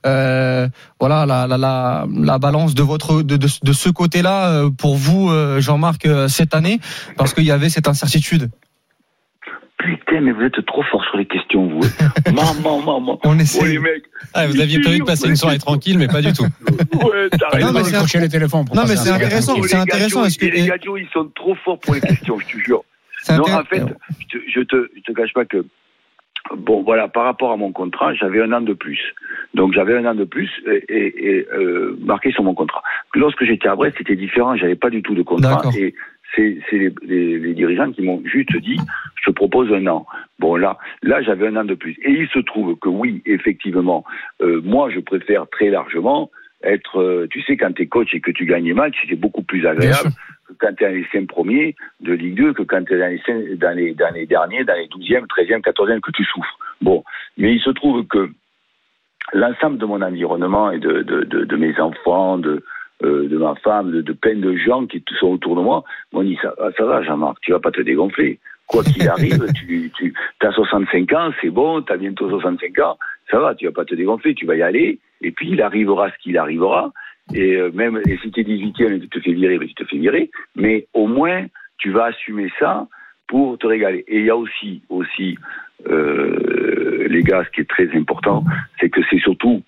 voilà 0.02 1.26
la, 1.26 1.46
la, 1.46 1.58
la, 1.58 2.06
la 2.10 2.38
balance 2.38 2.74
de 2.74 2.82
votre 2.82 3.22
de, 3.22 3.36
de, 3.36 3.72
ce 3.72 3.88
côté-là 3.88 4.68
pour 4.78 4.96
vous, 4.96 5.30
Jean-Marc, 5.58 6.08
cette 6.28 6.54
année? 6.54 6.80
Parce 7.16 7.34
qu'il 7.34 7.44
y 7.44 7.50
avait 7.50 7.68
cette 7.68 7.88
incertitude. 7.88 8.50
Putain, 9.86 10.20
mais 10.20 10.32
vous 10.32 10.42
êtes 10.42 10.64
trop 10.66 10.82
fort 10.82 11.04
sur 11.04 11.16
les 11.16 11.26
questions, 11.26 11.66
vous. 11.68 11.80
maman, 12.34 12.80
maman. 12.80 13.20
On 13.24 13.36
Oh 13.36 13.40
essaie. 13.40 13.66
les 13.68 13.78
mecs. 13.78 14.04
Ah, 14.34 14.46
vous 14.46 14.60
aviez 14.60 14.80
prévu 14.80 14.98
de 14.98 15.04
passer 15.04 15.28
une 15.28 15.36
soirée 15.36 15.58
tranquille, 15.58 15.98
mais 15.98 16.08
pas 16.08 16.20
du 16.22 16.32
tout. 16.32 16.42
Ouais, 16.44 17.28
t'as 17.30 17.58
Non, 17.60 17.72
mais 17.72 17.84
c'est- 17.84 17.92
décrocher 17.92 18.20
les 18.20 18.28
téléphones 18.28 18.64
pour 18.64 18.74
Non, 18.74 18.82
mais 18.82 18.88
passer 18.90 18.96
c'est 18.96 19.10
un 19.10 19.14
soirée 19.18 19.24
intéressant. 19.26 19.54
c'est 19.54 19.60
les 19.60 19.74
intéressant, 19.76 20.22
que- 20.24 20.44
les 20.46 20.66
gadgets, 20.66 20.90
ils 20.98 21.08
sont 21.12 21.30
trop 21.34 21.54
forts 21.64 21.78
pour 21.80 21.94
les 21.94 22.00
questions, 22.00 22.38
je 22.38 22.46
te 22.46 22.58
jure. 22.64 22.82
C'est 23.22 23.36
Non, 23.36 23.44
en 23.44 23.64
fait, 23.64 23.82
je 24.20 24.38
te, 24.38 24.42
je 24.54 24.60
te, 24.60 24.88
je 24.96 25.00
te 25.02 25.12
cache 25.12 25.32
pas 25.32 25.44
que, 25.44 25.64
bon, 26.56 26.82
voilà, 26.82 27.08
par 27.08 27.24
rapport 27.24 27.52
à 27.52 27.56
mon 27.56 27.72
contrat, 27.72 28.14
j'avais 28.14 28.40
un 28.42 28.52
an 28.52 28.60
de 28.60 28.72
plus. 28.72 29.00
Donc, 29.54 29.72
j'avais 29.72 29.96
un 29.96 30.04
an 30.06 30.14
de 30.14 30.24
plus 30.24 30.50
et, 30.70 30.84
et, 30.88 31.28
et, 31.38 31.46
euh, 31.52 31.96
marqué 32.02 32.30
sur 32.32 32.42
mon 32.44 32.54
contrat. 32.54 32.82
Lorsque 33.14 33.44
j'étais 33.44 33.68
à 33.68 33.74
Brest, 33.74 33.96
c'était 33.98 34.16
différent. 34.16 34.56
J'avais 34.56 34.76
pas 34.76 34.90
du 34.90 35.02
tout 35.02 35.14
de 35.14 35.22
contrat. 35.22 35.54
D'accord. 35.56 35.72
Et 35.76 35.94
c'est 36.36 36.78
les, 36.78 36.92
les, 37.02 37.38
les 37.38 37.54
dirigeants 37.54 37.90
qui 37.92 38.02
m'ont 38.02 38.22
juste 38.24 38.56
dit, 38.58 38.76
je 39.22 39.30
te 39.30 39.34
propose 39.34 39.72
un 39.72 39.86
an. 39.86 40.06
Bon, 40.38 40.56
là, 40.56 40.78
là, 41.02 41.22
j'avais 41.22 41.48
un 41.48 41.56
an 41.56 41.64
de 41.64 41.74
plus. 41.74 41.96
Et 42.04 42.10
il 42.10 42.28
se 42.28 42.38
trouve 42.40 42.76
que 42.78 42.88
oui, 42.88 43.22
effectivement, 43.26 44.04
euh, 44.42 44.60
moi, 44.64 44.90
je 44.90 45.00
préfère 45.00 45.48
très 45.48 45.70
largement 45.70 46.30
être, 46.62 47.00
euh, 47.00 47.26
tu 47.30 47.42
sais, 47.42 47.56
quand 47.56 47.72
tu 47.72 47.82
es 47.82 47.86
coach 47.86 48.14
et 48.14 48.20
que 48.20 48.30
tu 48.30 48.44
gagnes 48.46 48.64
les 48.66 48.74
matchs, 48.74 48.96
c'est 49.08 49.16
beaucoup 49.16 49.42
plus 49.42 49.66
agréable 49.66 50.10
que 50.48 50.54
quand 50.58 50.74
tu 50.76 50.84
es 50.84 50.88
dans 50.88 50.94
les 50.94 51.06
cinq 51.12 51.26
premiers 51.26 51.74
de 52.00 52.12
Ligue 52.12 52.34
2 52.36 52.52
que 52.54 52.62
quand 52.62 52.84
tu 52.84 52.94
es 52.94 52.98
dans 52.98 53.08
les, 53.08 53.18
cinq- 53.26 53.58
dans, 53.58 53.76
les, 53.76 53.94
dans 53.94 54.12
les 54.14 54.26
derniers, 54.26 54.64
dans 54.64 54.74
les 54.74 54.86
12e, 54.86 55.26
13e, 55.26 55.60
14e 55.60 56.00
que 56.00 56.10
tu 56.12 56.24
souffres. 56.24 56.58
Bon, 56.80 57.02
mais 57.36 57.52
il 57.54 57.60
se 57.60 57.70
trouve 57.70 58.06
que 58.06 58.30
l'ensemble 59.32 59.78
de 59.78 59.86
mon 59.86 60.02
environnement 60.02 60.70
et 60.70 60.78
de, 60.78 61.02
de, 61.02 61.24
de, 61.24 61.44
de 61.44 61.56
mes 61.56 61.78
enfants, 61.80 62.38
de, 62.38 62.62
euh, 63.04 63.28
de 63.28 63.36
ma 63.36 63.54
femme, 63.56 63.90
de, 63.90 64.00
de 64.00 64.12
plein 64.12 64.36
de 64.36 64.56
gens 64.56 64.86
qui 64.86 65.02
sont 65.20 65.28
autour 65.28 65.56
de 65.56 65.60
moi, 65.60 65.84
m'ont 66.12 66.22
dit 66.22 66.38
ça, 66.40 66.54
ça 66.76 66.84
va 66.84 67.02
Jean-Marc, 67.02 67.38
tu 67.42 67.52
vas 67.52 67.60
pas 67.60 67.70
te 67.70 67.82
dégonfler. 67.82 68.38
Quoi 68.66 68.82
qu'il 68.82 69.08
arrive, 69.08 69.46
tu, 69.54 69.92
tu 69.96 70.14
as 70.40 70.52
65 70.52 71.12
ans, 71.12 71.30
c'est 71.40 71.50
bon, 71.50 71.82
tu 71.82 71.92
as 71.92 71.96
bientôt 71.96 72.28
65 72.28 72.78
ans, 72.80 72.98
ça 73.30 73.38
va, 73.38 73.54
tu 73.54 73.66
vas 73.66 73.72
pas 73.72 73.84
te 73.84 73.94
dégonfler, 73.94 74.34
tu 74.34 74.46
vas 74.46 74.56
y 74.56 74.62
aller, 74.62 74.98
et 75.20 75.30
puis 75.30 75.50
il 75.50 75.62
arrivera 75.62 76.10
ce 76.10 76.16
qu'il 76.22 76.38
arrivera, 76.38 76.92
et 77.34 77.56
euh, 77.56 77.70
même 77.74 78.00
et 78.06 78.18
si 78.22 78.30
tu 78.30 78.40
es 78.40 78.44
18e 78.44 78.94
et 78.94 78.98
que 79.00 79.04
tu 79.04 79.08
te 79.08 79.20
fais 79.20 79.32
virer, 79.32 79.58
ben, 79.58 79.68
tu 79.68 79.74
te 79.74 79.84
fais 79.84 79.98
virer, 79.98 80.30
mais 80.54 80.86
au 80.94 81.06
moins 81.06 81.46
tu 81.78 81.90
vas 81.90 82.06
assumer 82.06 82.50
ça 82.58 82.86
pour 83.26 83.58
te 83.58 83.66
régaler. 83.66 84.04
Et 84.08 84.20
il 84.20 84.24
y 84.24 84.30
a 84.30 84.36
aussi, 84.36 84.82
aussi 84.88 85.36
euh, 85.88 87.06
les 87.08 87.22
gars, 87.22 87.44
ce 87.44 87.50
qui 87.50 87.60
est 87.62 87.68
très 87.68 87.90
important, 87.96 88.44
c'est 88.80 88.88
que 88.88 89.00
c'est 89.10 89.18
surtout 89.18 89.62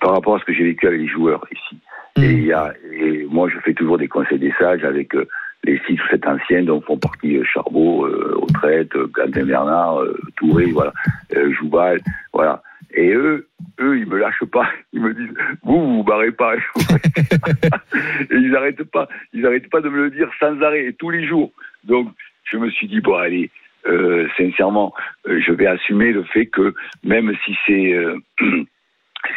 par 0.00 0.12
rapport 0.12 0.36
à 0.36 0.38
ce 0.40 0.44
que 0.44 0.52
j'ai 0.52 0.64
vécu 0.64 0.86
avec 0.86 1.00
les 1.00 1.08
joueurs 1.08 1.44
ici. 1.52 1.76
Mm. 2.16 2.22
Et, 2.22 2.34
y 2.44 2.52
a, 2.52 2.72
et 2.92 3.26
moi, 3.30 3.48
je 3.48 3.58
fais 3.60 3.74
toujours 3.74 3.98
des 3.98 4.08
conseils 4.08 4.38
des 4.38 4.52
sages 4.58 4.84
avec 4.84 5.14
euh, 5.14 5.26
les 5.64 5.80
six 5.86 5.94
ou 5.94 6.08
sept 6.10 6.26
anciens 6.26 6.62
dont 6.62 6.80
font 6.80 6.98
partie 6.98 7.36
euh, 7.36 7.44
Charbot, 7.44 8.06
euh, 8.06 8.38
Autrette, 8.40 8.94
euh, 8.96 9.08
Quentin 9.12 9.44
Bernard, 9.44 10.00
euh, 10.00 10.18
Touré, 10.36 10.66
voilà, 10.66 10.92
euh, 11.34 11.52
Jouval, 11.52 12.00
voilà. 12.32 12.62
Et 12.94 13.12
eux, 13.12 13.46
eux, 13.80 13.98
ils 13.98 14.06
me 14.06 14.18
lâchent 14.18 14.44
pas. 14.50 14.68
Ils 14.92 15.02
me 15.02 15.12
disent, 15.12 15.34
vous, 15.62 15.78
vous 15.80 15.96
vous 15.98 16.04
barrez 16.04 16.32
pas. 16.32 16.54
et 16.56 18.34
ils 18.34 18.56
arrêtent 18.56 18.84
pas, 18.84 19.08
ils 19.34 19.44
arrêtent 19.44 19.68
pas 19.68 19.80
de 19.80 19.90
me 19.90 20.04
le 20.04 20.10
dire 20.10 20.30
sans 20.40 20.60
arrêt, 20.62 20.94
tous 20.98 21.10
les 21.10 21.26
jours. 21.26 21.52
Donc, 21.84 22.08
je 22.44 22.56
me 22.56 22.70
suis 22.70 22.88
dit, 22.88 23.00
bon, 23.00 23.14
allez, 23.14 23.50
euh, 23.86 24.26
sincèrement, 24.36 24.94
euh, 25.28 25.40
je 25.46 25.52
vais 25.52 25.66
assumer 25.66 26.12
le 26.12 26.22
fait 26.24 26.46
que 26.46 26.74
même 27.04 27.32
si 27.44 27.56
c'est, 27.66 27.92
euh, 27.92 28.16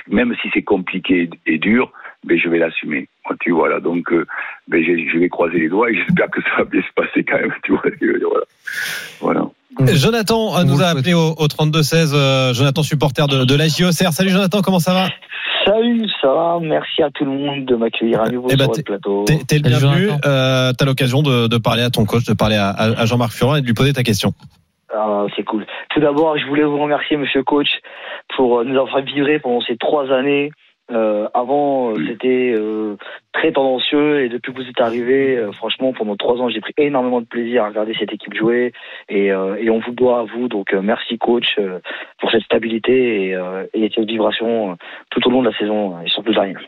même 0.10 0.34
si 0.42 0.50
c'est 0.54 0.62
compliqué 0.64 1.30
et 1.46 1.58
dur, 1.58 1.92
mais 2.28 2.38
je 2.38 2.50
vais 2.50 2.60
l'assumer. 2.60 3.08
Tu 3.42 3.52
vois 3.52 3.70
là, 3.70 3.80
donc 3.80 4.12
euh, 4.12 4.26
ben, 4.68 4.84
je, 4.84 4.92
je 5.14 5.18
vais 5.20 5.30
croiser 5.30 5.60
les 5.60 5.70
doigts 5.70 5.90
et 5.90 5.96
j'espère 5.96 6.30
que 6.30 6.42
ça 6.42 6.50
va 6.60 6.64
bien 6.66 6.82
se 6.82 6.94
passer 6.96 7.24
quand 7.24 7.38
même. 7.40 7.54
Tu 7.64 7.72
vois, 7.72 7.82
voilà. 9.22 9.42
voilà. 9.80 9.96
Jonathan 9.96 10.54
euh, 10.56 10.62
On 10.62 10.64
nous 10.66 10.82
a 10.82 10.94
le 10.94 11.00
appelé 11.00 11.14
au, 11.14 11.30
au 11.38 11.48
32-16. 11.48 12.12
euh, 12.14 12.54
Jonathan, 12.54 12.84
supporter 12.84 13.28
de, 13.28 13.46
de 13.46 13.56
la 13.56 13.68
JOCR. 13.68 14.12
Salut 14.12 14.30
Jonathan, 14.30 14.62
comment 14.62 14.80
ça 14.80 14.94
va? 14.94 15.08
Salut, 15.66 16.08
ça 16.22 16.28
va 16.28 16.58
Merci 16.62 17.04
à 17.04 17.10
tout 17.12 17.24
le 17.24 17.32
monde 17.32 17.66
de 17.66 17.76
m'accueillir 17.76 18.22
à 18.22 18.30
nouveau 18.30 18.48
Eh 18.52 18.56
ben, 18.56 18.64
sur 18.66 18.72
votre 18.74 18.84
plateau. 18.84 19.26
T'es 19.26 19.60
le 19.60 19.70
bienvenu. 19.70 20.10
Euh, 20.26 20.74
T'as 20.78 20.86
l'occasion 20.86 21.22
de, 21.22 21.48
de 21.48 21.58
parler 21.58 21.84
à 21.84 21.90
ton 21.92 22.04
coach, 22.06 22.26
de 22.26 22.34
parler 22.34 22.56
à, 22.56 22.70
à- 22.70 23.02
à 23.02 23.06
Jean-Marc 23.06 23.32
Furlan 23.32 23.56
et 23.58 23.62
de 23.62 23.68
lui 23.68 23.74
poser 23.74 23.94
ta 23.94 24.04
question. 24.04 24.34
Ah, 24.94 25.26
c'est 25.36 25.44
cool. 25.44 25.66
Tout 25.90 26.00
d'abord, 26.00 26.38
je 26.38 26.46
voulais 26.48 26.64
vous 26.64 26.78
remercier, 26.78 27.18
monsieur 27.18 27.44
coach, 27.44 27.70
pour 28.36 28.60
euh, 28.60 28.64
nous 28.64 28.78
avoir 28.80 29.02
vibrer 29.02 29.40
pendant 29.40 29.62
ces 29.62 29.78
trois 29.78 30.12
années. 30.12 30.52
Euh, 30.92 31.30
avant, 31.34 31.92
euh, 31.92 31.94
Oui. 31.94 32.08
c'était 32.10 32.54
euh, 32.54 32.98
très 33.32 33.54
tendancieux 33.54 34.26
et 34.26 34.30
depuis 34.30 34.52
que 34.52 34.58
vous 34.62 34.68
êtes 34.68 34.82
arrivé, 34.82 35.38
euh, 35.38 35.54
franchement, 35.54 35.94
pendant 35.94 36.18
trois 36.18 36.42
ans, 36.42 36.50
j'ai 36.50 36.60
pris 36.60 36.74
énormément 36.78 37.22
de 37.22 37.28
plaisir 37.28 37.64
à 37.64 37.70
regarder 37.70 37.94
cette 37.98 38.12
équipe 38.12 38.34
jouer 38.34 38.74
et, 39.08 39.32
euh, 39.32 39.56
et 39.58 39.70
on 39.70 39.80
vous 39.80 39.94
doit 39.94 40.20
à 40.20 40.24
vous. 40.24 40.50
Donc, 40.50 40.74
merci 40.74 41.18
coach 41.18 41.56
euh, 41.60 41.80
pour 42.20 42.30
cette 42.30 42.44
stabilité 42.44 43.28
et, 43.28 43.36
euh, 43.36 43.66
et 43.74 43.90
cette 43.96 44.10
vibration 44.10 44.78
tout 45.12 45.26
au 45.26 45.32
long 45.32 45.42
de 45.44 45.50
la 45.50 45.58
saison 45.58 45.96
et 46.06 46.10
surtout 46.10 46.34
derrière. 46.34 46.60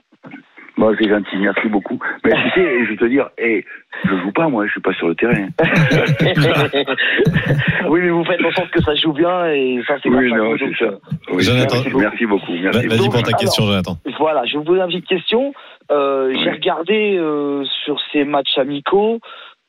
Moi, 0.76 0.92
c'est 1.00 1.08
gentil, 1.08 1.38
merci 1.38 1.68
beaucoup. 1.70 2.00
Mais 2.26 2.32
tu 2.32 2.50
sais, 2.56 2.86
je 2.86 2.90
vais 2.92 2.98
te 2.98 3.06
dire, 3.06 3.30
hey, 3.38 3.64
je 4.06 4.16
joue 4.18 4.32
pas, 4.32 4.48
moi, 4.50 4.66
je 4.66 4.72
suis 4.72 4.82
pas 4.82 4.94
sur 4.94 5.08
le 5.08 5.16
terrain. 5.16 5.48
oui, 7.90 8.02
mais 8.02 8.10
vous 8.10 8.24
faites 8.26 8.44
en 8.44 8.52
sorte 8.52 8.72
que 8.72 8.82
ça 8.82 8.96
joue 8.96 9.14
bien 9.14 9.46
et 9.52 9.82
ça, 9.88 9.96
c'est 10.02 10.10
Oui, 10.10 10.32
non, 10.34 10.56
c'est 10.58 10.76
ça. 10.78 10.86
euh, 10.86 10.98
Oui, 11.32 11.44
Jonathan. 11.44 11.76
merci, 11.84 11.96
merci 11.96 12.26
beaucoup. 12.26 12.52
Merci 12.52 12.88
Vas-y 12.88 12.98
beaucoup. 12.98 13.12
pour 13.12 13.22
ta 13.22 13.28
Alors, 13.30 13.40
question, 13.40 13.66
Jonathan. 13.66 13.98
Voilà, 14.18 14.46
je 14.46 14.54
vais 14.54 14.58
vous 14.60 14.64
poser 14.66 14.82
une 14.82 14.88
petite 14.88 15.08
question. 15.08 15.54
Euh, 15.92 16.34
J'ai 16.44 16.52
regardé 16.52 17.18
euh, 17.18 17.64
sur 17.86 18.00
ces 18.12 18.24
matchs 18.24 18.58
amicaux. 18.58 19.20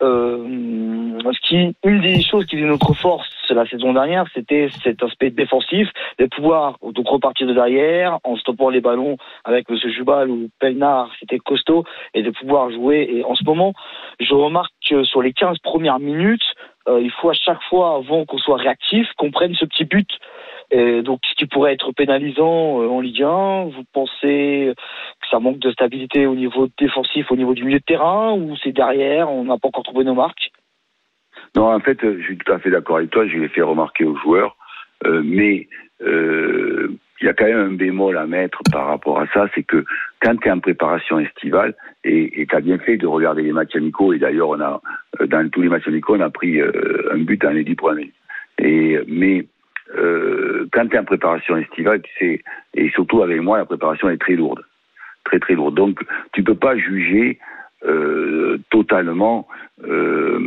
Euh, 0.02 1.18
ce 1.32 1.48
qui, 1.48 1.76
une 1.84 2.00
des 2.00 2.22
choses 2.22 2.46
qui 2.46 2.56
faisait 2.56 2.66
notre 2.66 2.92
force 2.94 3.28
la 3.54 3.66
saison 3.66 3.92
dernière, 3.92 4.24
c'était 4.34 4.68
cet 4.82 5.02
aspect 5.02 5.30
défensif, 5.30 5.88
de 6.18 6.26
pouvoir 6.26 6.78
donc 6.82 7.08
repartir 7.08 7.46
de 7.46 7.54
derrière 7.54 8.18
en 8.24 8.36
stoppant 8.36 8.68
les 8.68 8.80
ballons 8.80 9.16
avec 9.44 9.68
Monsieur 9.70 9.90
Jubal 9.90 10.30
ou 10.30 10.48
Pelnard, 10.58 11.10
c'était 11.20 11.38
costaud, 11.38 11.84
et 12.14 12.22
de 12.22 12.30
pouvoir 12.30 12.70
jouer. 12.70 13.08
Et 13.10 13.24
en 13.24 13.34
ce 13.34 13.44
moment, 13.44 13.72
je 14.20 14.34
remarque 14.34 14.72
que 14.88 15.04
sur 15.04 15.22
les 15.22 15.32
15 15.32 15.58
premières 15.58 15.98
minutes, 15.98 16.44
euh, 16.88 17.00
il 17.00 17.10
faut 17.10 17.30
à 17.30 17.34
chaque 17.34 17.62
fois, 17.70 17.96
avant 17.96 18.24
qu'on 18.24 18.38
soit 18.38 18.58
réactif, 18.58 19.06
qu'on 19.16 19.30
prenne 19.30 19.54
ce 19.54 19.64
petit 19.64 19.84
but. 19.84 20.08
Et 20.76 21.02
donc, 21.02 21.20
ce 21.22 21.36
qui 21.36 21.46
pourrait 21.46 21.72
être 21.72 21.92
pénalisant 21.92 22.82
euh, 22.82 22.88
en 22.88 23.00
Ligue 23.00 23.22
1, 23.22 23.66
vous 23.66 23.84
pensez 23.92 24.72
que 24.74 25.28
ça 25.30 25.38
manque 25.38 25.60
de 25.60 25.70
stabilité 25.70 26.26
au 26.26 26.34
niveau 26.34 26.68
défensif, 26.76 27.30
au 27.30 27.36
niveau 27.36 27.54
du 27.54 27.62
milieu 27.62 27.78
de 27.78 27.84
terrain, 27.84 28.32
ou 28.32 28.56
c'est 28.56 28.72
derrière, 28.72 29.30
on 29.30 29.44
n'a 29.44 29.56
pas 29.56 29.68
encore 29.68 29.84
trouvé 29.84 30.02
nos 30.02 30.14
marques? 30.14 30.50
Non, 31.54 31.72
en 31.72 31.78
fait, 31.78 32.02
euh, 32.02 32.16
je 32.18 32.24
suis 32.24 32.38
tout 32.38 32.52
à 32.52 32.58
fait 32.58 32.70
d'accord 32.70 32.96
avec 32.96 33.10
toi. 33.10 33.24
Je 33.28 33.38
l'ai 33.38 33.48
fait 33.48 33.62
remarquer 33.62 34.04
aux 34.04 34.16
joueurs, 34.16 34.56
Euh, 35.06 35.22
mais 35.22 35.68
euh, 36.02 36.88
il 37.20 37.26
y 37.26 37.28
a 37.28 37.34
quand 37.34 37.44
même 37.44 37.58
un 37.58 37.72
bémol 37.72 38.16
à 38.16 38.26
mettre 38.26 38.60
par 38.72 38.86
rapport 38.86 39.20
à 39.20 39.26
ça, 39.34 39.48
c'est 39.54 39.62
que 39.62 39.84
quand 40.22 40.36
tu 40.36 40.48
es 40.48 40.50
en 40.50 40.60
préparation 40.60 41.18
estivale, 41.18 41.74
et 42.04 42.46
tu 42.48 42.56
as 42.56 42.60
bien 42.60 42.78
fait 42.78 42.96
de 42.96 43.06
regarder 43.06 43.42
les 43.42 43.52
matchs 43.52 43.76
amicaux, 43.76 44.12
et 44.14 44.18
d'ailleurs, 44.18 44.52
euh, 44.52 45.26
dans 45.26 45.48
tous 45.50 45.62
les 45.62 45.68
matchs 45.68 45.88
amicaux, 45.88 46.16
on 46.16 46.20
a 46.20 46.30
pris 46.30 46.60
euh, 46.60 47.12
un 47.12 47.18
but 47.18 47.44
en 47.44 47.50
les 47.50 47.64
dix 47.64 47.76
premiers. 47.76 48.12
Et 48.58 48.98
mais 49.06 49.46
euh, 49.96 50.66
quand 50.72 50.86
tu 50.88 50.96
es 50.96 50.98
en 50.98 51.04
préparation 51.04 51.56
estivale, 51.56 52.02
tu 52.02 52.10
sais, 52.18 52.42
et 52.74 52.90
surtout 52.90 53.22
avec 53.22 53.40
moi, 53.40 53.58
la 53.58 53.64
préparation 53.64 54.08
est 54.10 54.18
très 54.18 54.34
lourde, 54.34 54.64
très 55.24 55.38
très 55.38 55.54
lourde. 55.54 55.74
Donc, 55.74 56.00
tu 56.32 56.42
peux 56.42 56.54
pas 56.54 56.76
juger 56.76 57.38
euh, 57.84 58.58
totalement. 58.70 59.46
Euh, 59.86 60.40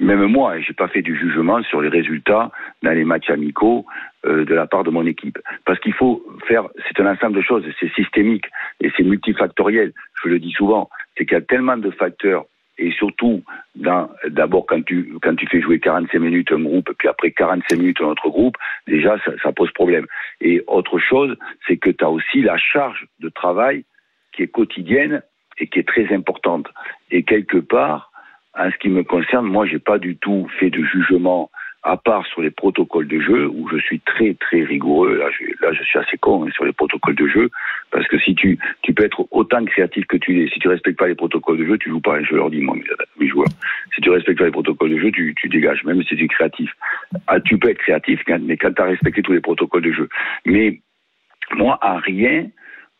même 0.00 0.26
moi, 0.26 0.54
hein, 0.54 0.60
j'ai 0.60 0.74
pas 0.74 0.88
fait 0.88 1.02
du 1.02 1.16
jugement 1.16 1.62
sur 1.62 1.80
les 1.80 1.88
résultats 1.88 2.50
dans 2.82 2.92
les 2.92 3.04
matchs 3.04 3.30
amicaux 3.30 3.86
de 4.24 4.52
la 4.52 4.66
part 4.66 4.82
de 4.84 4.90
mon 4.90 5.06
équipe, 5.06 5.38
parce 5.64 5.78
qu'il 5.78 5.94
faut 5.94 6.22
faire. 6.46 6.64
C'est 6.86 7.00
un 7.00 7.06
ensemble 7.06 7.36
de 7.36 7.40
choses, 7.40 7.64
c'est 7.80 7.92
systémique 7.94 8.46
et 8.80 8.90
c'est 8.96 9.04
multifactoriel. 9.04 9.92
Je 10.22 10.28
le 10.28 10.38
dis 10.38 10.50
souvent, 10.50 10.90
c'est 11.16 11.24
qu'il 11.24 11.34
y 11.34 11.40
a 11.40 11.42
tellement 11.44 11.76
de 11.76 11.90
facteurs 11.90 12.44
et 12.78 12.92
surtout 12.92 13.42
d'abord 13.74 14.66
quand 14.66 14.82
tu 14.84 15.14
quand 15.22 15.34
tu 15.34 15.46
fais 15.48 15.60
jouer 15.60 15.80
45 15.80 16.18
minutes 16.18 16.52
un 16.52 16.60
groupe 16.60 16.90
puis 16.98 17.08
après 17.08 17.30
45 17.32 17.76
minutes 17.78 18.00
un 18.00 18.06
autre 18.06 18.28
groupe 18.28 18.56
déjà 18.86 19.18
ça, 19.24 19.32
ça 19.42 19.52
pose 19.52 19.70
problème. 19.72 20.06
Et 20.40 20.62
autre 20.66 20.98
chose 20.98 21.36
c'est 21.66 21.76
que 21.76 21.90
tu 21.90 22.04
as 22.04 22.10
aussi 22.10 22.42
la 22.42 22.56
charge 22.56 23.06
de 23.20 23.28
travail 23.28 23.84
qui 24.32 24.42
est 24.42 24.48
quotidienne 24.48 25.22
et 25.58 25.66
qui 25.66 25.80
est 25.80 25.88
très 25.88 26.12
importante. 26.14 26.68
Et 27.10 27.24
quelque 27.24 27.58
part 27.58 28.12
en 28.54 28.70
ce 28.70 28.76
qui 28.78 28.88
me 28.88 29.02
concerne 29.02 29.46
moi 29.46 29.66
j'ai 29.66 29.80
pas 29.80 29.98
du 29.98 30.16
tout 30.16 30.48
fait 30.58 30.70
de 30.70 30.82
jugement 30.84 31.50
à 31.82 31.96
part 31.96 32.26
sur 32.26 32.42
les 32.42 32.50
protocoles 32.50 33.06
de 33.06 33.20
jeu 33.20 33.46
où 33.46 33.68
je 33.68 33.78
suis 33.78 34.00
très 34.00 34.34
très 34.34 34.64
rigoureux 34.64 35.16
là 35.16 35.26
je, 35.30 35.44
là 35.64 35.72
je 35.72 35.82
suis 35.84 35.98
assez 35.98 36.16
con 36.18 36.44
hein, 36.44 36.50
sur 36.52 36.64
les 36.64 36.72
protocoles 36.72 37.14
de 37.14 37.28
jeu 37.28 37.50
parce 37.92 38.06
que 38.08 38.18
si 38.18 38.34
tu 38.34 38.58
tu 38.82 38.92
peux 38.92 39.04
être 39.04 39.26
autant 39.30 39.64
créatif 39.64 40.06
que 40.06 40.16
tu 40.16 40.32
l'es 40.32 40.48
si 40.48 40.58
tu 40.58 40.68
respectes 40.68 40.98
pas 40.98 41.06
les 41.06 41.14
protocoles 41.14 41.58
de 41.58 41.64
jeu 41.64 41.78
tu 41.78 41.90
joues 41.90 42.00
pas 42.00 42.22
je 42.22 42.34
leur 42.34 42.50
dis 42.50 42.60
moi 42.60 42.76
mes, 43.18 43.28
joueurs. 43.28 43.48
Si 43.94 44.00
tu 44.00 44.10
respectes 44.10 44.38
pas 44.38 44.46
les 44.46 44.50
protocoles 44.50 44.90
de 44.90 44.98
jeu 44.98 45.12
tu, 45.12 45.34
tu 45.36 45.48
dégages 45.48 45.84
même 45.84 46.02
si 46.02 46.16
tu 46.16 46.24
es 46.24 46.28
créatif. 46.28 46.70
Ah, 47.28 47.40
tu 47.40 47.58
peux 47.58 47.70
être 47.70 47.78
créatif 47.78 48.20
mais 48.26 48.56
quand 48.56 48.72
tu 48.72 48.82
as 48.82 48.86
respecté 48.86 49.22
tous 49.22 49.32
les 49.32 49.40
protocoles 49.40 49.82
de 49.82 49.92
jeu. 49.92 50.08
Mais 50.46 50.80
moi 51.52 51.78
à 51.80 51.98
rien 51.98 52.48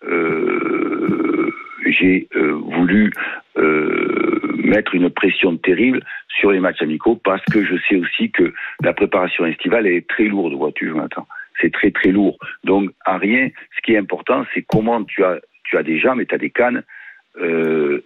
euh, 0.04 1.47
j'ai 1.90 2.28
euh, 2.36 2.52
voulu 2.52 3.12
euh, 3.56 4.40
mettre 4.56 4.94
une 4.94 5.10
pression 5.10 5.56
terrible 5.56 6.00
sur 6.28 6.50
les 6.50 6.60
matchs 6.60 6.82
amicaux 6.82 7.20
parce 7.22 7.44
que 7.46 7.64
je 7.64 7.74
sais 7.88 7.96
aussi 7.96 8.30
que 8.30 8.52
la 8.82 8.92
préparation 8.92 9.46
estivale 9.46 9.86
est 9.86 10.08
très 10.08 10.24
lourde, 10.24 10.54
vois-tu, 10.54 10.88
Jonathan. 10.88 11.26
C'est 11.60 11.72
très 11.72 11.90
très 11.90 12.10
lourd. 12.10 12.38
Donc, 12.64 12.90
à 13.04 13.18
rien, 13.18 13.50
ce 13.76 13.82
qui 13.82 13.94
est 13.94 13.98
important, 13.98 14.44
c'est 14.54 14.62
comment 14.62 15.02
tu 15.04 15.24
as, 15.24 15.40
tu 15.64 15.76
as 15.76 15.82
des 15.82 15.98
jambes 15.98 16.20
et 16.20 16.26
tu 16.26 16.34
as 16.34 16.38
des 16.38 16.50
cannes 16.50 16.82
euh, 17.40 18.00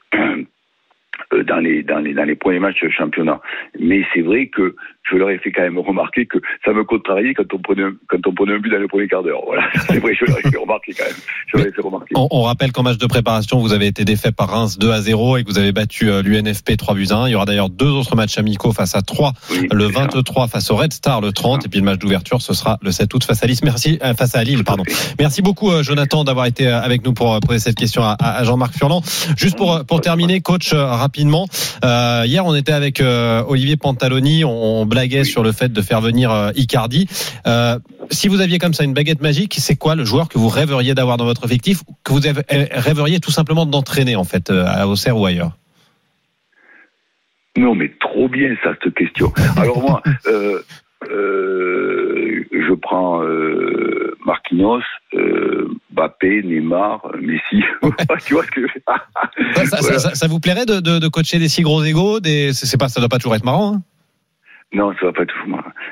dans, 1.32 1.58
les, 1.58 1.82
dans, 1.82 1.98
les, 1.98 2.14
dans 2.14 2.24
les 2.24 2.34
premiers 2.34 2.58
matchs 2.58 2.82
de 2.82 2.88
championnat. 2.88 3.40
Mais 3.78 4.04
c'est 4.12 4.22
vrai 4.22 4.46
que 4.46 4.74
je 5.10 5.16
leur 5.16 5.30
ai 5.30 5.38
fait 5.38 5.52
quand 5.52 5.62
même 5.62 5.78
remarquer 5.78 6.26
que 6.26 6.38
ça 6.64 6.72
me 6.72 6.84
contrariait 6.84 7.34
quand 7.34 7.52
on 7.54 7.58
prenait 7.58 7.82
un, 7.82 7.92
quand 8.08 8.26
on 8.26 8.34
prenait 8.34 8.54
un 8.54 8.58
but 8.58 8.70
dans 8.70 8.78
le 8.78 8.88
premier 8.88 9.08
quart 9.08 9.22
d'heure. 9.22 9.42
Voilà, 9.44 9.64
c'est 9.88 9.98
vrai, 9.98 10.14
je 10.14 10.24
leur 10.24 10.38
ai 10.38 10.42
fait 10.42 10.56
remarquer 10.56 10.92
quand 10.94 11.04
même. 11.04 11.14
Je 11.48 11.56
leur 11.56 11.66
ai 11.66 11.72
fait 11.72 11.82
remarquer. 11.82 12.14
On, 12.16 12.28
on 12.30 12.42
rappelle 12.42 12.72
qu'en 12.72 12.82
match 12.82 12.98
de 12.98 13.06
préparation, 13.06 13.58
vous 13.58 13.72
avez 13.72 13.86
été 13.86 14.04
défait 14.04 14.32
par 14.32 14.48
Reims 14.50 14.78
2 14.78 14.90
à 14.90 15.00
0 15.00 15.38
et 15.38 15.44
que 15.44 15.48
vous 15.48 15.58
avez 15.58 15.72
battu 15.72 16.10
euh, 16.10 16.22
l'UNFP 16.22 16.76
3 16.76 16.94
buts 16.94 17.06
à 17.10 17.16
1. 17.16 17.28
Il 17.28 17.32
y 17.32 17.34
aura 17.34 17.44
d'ailleurs 17.44 17.70
deux 17.70 17.90
autres 17.90 18.16
matchs 18.16 18.38
amicaux 18.38 18.72
face 18.72 18.94
à 18.94 19.02
3 19.02 19.32
Oui, 19.50 19.68
le 19.70 19.86
c'est 19.88 19.92
ça. 19.94 20.00
23 20.02 20.48
face 20.48 20.70
au 20.70 20.76
Red 20.76 20.92
Star 20.92 21.20
le 21.20 21.32
30 21.32 21.66
et 21.66 21.68
puis 21.68 21.80
le 21.80 21.84
match 21.84 21.98
d'ouverture 21.98 22.40
ce 22.40 22.54
sera 22.54 22.78
le 22.82 22.90
7 22.90 23.12
août 23.14 23.24
face 23.24 23.42
à 23.42 23.46
Lille. 23.46 23.58
Merci 23.64 23.98
euh, 24.02 24.14
face 24.14 24.34
à 24.34 24.44
Lille 24.44 24.64
pardon. 24.64 24.84
Merci 25.18 25.42
beaucoup 25.42 25.70
euh, 25.70 25.82
Jonathan 25.82 26.24
d'avoir 26.24 26.46
été 26.46 26.66
avec 26.66 27.04
nous 27.04 27.12
pour 27.12 27.38
poser 27.40 27.58
cette 27.58 27.76
question 27.76 28.02
à, 28.02 28.16
à 28.18 28.44
Jean-Marc 28.44 28.74
Furlan. 28.74 29.02
Juste 29.36 29.56
pour 29.56 29.84
pour 29.84 30.00
terminer 30.00 30.40
coach 30.40 30.72
rapidement 30.72 31.46
euh, 31.84 32.22
hier 32.26 32.44
on 32.46 32.54
était 32.54 32.72
avec 32.72 33.00
euh, 33.00 33.42
Olivier 33.48 33.76
Pantaloni, 33.76 34.44
on, 34.44 34.82
on 34.82 34.86
blaguait 34.92 35.24
sur 35.24 35.42
le 35.42 35.52
fait 35.52 35.72
de 35.72 35.82
faire 35.82 36.00
venir 36.00 36.30
euh, 36.30 36.50
Icardi. 36.54 37.08
Euh, 37.46 37.78
si 38.10 38.28
vous 38.28 38.40
aviez 38.40 38.58
comme 38.58 38.74
ça 38.74 38.84
une 38.84 38.92
baguette 38.94 39.22
magique, 39.22 39.56
c'est 39.58 39.76
quoi 39.76 39.94
le 39.94 40.04
joueur 40.04 40.28
que 40.28 40.38
vous 40.38 40.48
rêveriez 40.48 40.94
d'avoir 40.94 41.16
dans 41.16 41.24
votre 41.24 41.44
effectif 41.44 41.80
que 42.04 42.12
vous 42.12 42.26
euh, 42.26 42.32
rêveriez 42.72 43.18
tout 43.20 43.30
simplement 43.30 43.64
d'entraîner 43.66 44.16
en 44.16 44.24
fait 44.24 44.50
à 44.50 44.86
Auxerre 44.86 45.16
ou 45.18 45.24
ailleurs? 45.26 45.52
Non, 47.56 47.74
mais 47.74 47.90
trop 48.00 48.28
bien 48.28 48.54
ça, 48.62 48.70
cette 48.82 48.94
question. 48.94 49.32
Alors 49.56 49.80
moi, 49.80 50.02
euh, 50.26 50.60
euh, 51.10 52.44
je 52.52 52.74
prends 52.74 53.20
Marquinhos, 54.24 54.80
Mbappé, 55.92 56.42
Neymar, 56.44 57.02
Messi. 57.20 57.62
tu 58.26 58.34
vois 58.34 58.44
ce 58.44 58.50
que 58.50 58.60
je 58.62 58.72
veux 58.72 58.82
dire 58.86 59.54
Ça, 59.54 59.66
ça- 59.66 59.76
Voilà. 59.80 59.98
ça- 59.98 60.14
ça 60.14 60.26
vous 60.28 60.40
plairait 60.40 60.64
de, 60.66 60.80
de, 60.80 60.98
de 60.98 61.08
coacher 61.08 61.38
des 61.38 61.48
si 61.48 61.62
gros 61.62 61.82
égaux 61.84 62.20
des, 62.20 62.52
c'est 62.52 62.78
pas, 62.78 62.88
ça 62.88 63.00
doit 63.00 63.08
pas 63.08 63.18
toujours 63.18 63.34
être 63.34 63.44
marrant. 63.44 63.74
hein 63.74 63.82
Non, 64.72 64.92
ça 64.98 65.06
va 65.06 65.12
pas 65.12 65.26
tout. 65.26 65.38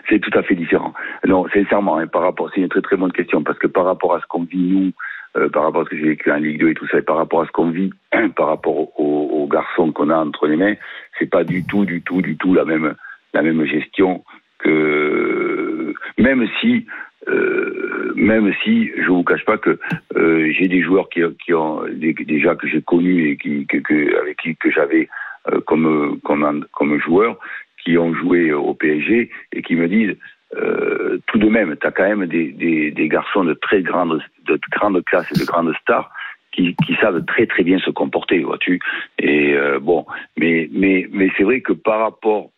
C'est 0.09 0.21
tout 0.21 0.37
à 0.39 0.43
fait 0.43 0.55
différent. 0.55 0.95
Non, 1.27 1.47
sincèrement, 1.53 1.99
hein, 1.99 2.07
par 2.07 2.23
rapport, 2.23 2.51
c'est 2.55 2.61
une 2.63 2.69
très 2.69 2.81
très 2.81 2.97
bonne 2.97 3.13
question 3.13 3.43
parce 3.43 3.59
que 3.59 3.67
par 3.67 3.85
rapport 3.85 4.15
à 4.15 4.21
ce 4.21 4.27
qu'on 4.27 4.45
vit 4.45 4.57
nous, 4.59 4.93
euh, 5.37 5.49
par 5.51 5.65
rapport 5.65 5.83
à 5.83 5.85
ce 5.85 5.91
que 5.91 5.97
j'ai 5.97 6.09
vécu 6.09 6.31
en 6.33 6.37
Ligue 6.37 6.59
2 6.61 6.71
et 6.71 6.75
tout 6.75 6.87
ça, 6.89 6.99
et 6.99 7.03
par 7.03 7.17
rapport 7.17 7.43
à 7.43 7.47
ce 7.47 7.53
qu'on 7.53 7.71
vit, 7.71 7.91
par 8.37 8.47
rapport 8.49 8.99
aux, 8.99 9.29
aux 9.33 9.47
garçons 9.47 9.93
qu'on 9.93 10.09
a 10.11 10.17
entre 10.17 10.47
les 10.47 10.57
mains, 10.57 10.75
c'est 11.19 11.31
pas 11.31 11.45
du 11.45 11.65
tout, 11.65 11.85
du 11.85 12.01
tout, 12.03 12.23
du 12.23 12.37
tout 12.37 12.55
la 12.55 12.65
même 12.65 12.95
la 13.35 13.43
même 13.43 13.65
gestion 13.65 14.25
que 14.59 15.95
même 16.19 16.49
si 16.61 16.87
euh, 17.29 18.13
même 18.17 18.53
si 18.65 18.91
je 18.97 19.09
vous 19.09 19.23
cache 19.25 19.45
pas 19.45 19.59
que 19.59 19.79
euh, 20.17 20.51
j'ai 20.53 20.69
des 20.69 20.83
joueurs 20.83 21.09
qui, 21.11 21.21
qui 21.45 21.53
ont 21.55 21.83
déjà 21.93 22.55
que 22.57 22.67
j'ai 22.67 22.83
connus 22.83 23.31
et 23.31 23.37
qui 23.37 23.67
que, 23.67 23.77
que- 23.79 24.21
avec 24.21 24.39
qui 24.39 24.57
que 24.57 24.71
j'avais 24.71 25.09
euh, 25.53 25.61
comme 25.67 26.19
comme 26.25 26.65
comme 26.73 26.99
joueur 27.01 27.39
qui 27.85 27.99
ont 27.99 28.15
joué 28.15 28.53
au 28.53 28.75
PSG 28.75 29.31
et 29.53 29.63
qui 29.63 29.75
me 29.77 29.89
disent 29.89 30.17
euh, 30.57 31.19
tout 31.29 31.39
de 31.39 31.49
même, 31.49 31.77
tu 31.81 31.87
as 31.87 31.93
quand 31.93 32.09
même 32.09 32.27
des, 32.27 32.49
des, 32.53 32.91
des 32.91 33.09
garçons 33.09 33.45
de 33.45 33.55
très 33.55 33.83
grande, 33.83 34.21
de 34.47 34.59
grande 34.73 35.03
classe 35.05 35.31
et 35.33 35.39
de 35.39 35.45
grandes 35.45 35.75
stars 35.83 36.11
qui, 36.53 36.75
qui 36.85 36.95
savent 36.97 37.25
très 37.25 37.47
très 37.47 37.63
bien 37.63 37.79
se 37.79 37.91
comporter, 37.91 38.41
vois-tu. 38.41 38.81
Et 39.19 39.55
euh, 39.55 39.79
bon, 39.79 40.07
mais 40.37 40.69
mais 40.73 41.09
mais 41.13 41.31
c'est 41.37 41.45
vrai 41.45 41.61
que 41.61 41.73
par 41.73 42.01
rapport, 42.01 42.51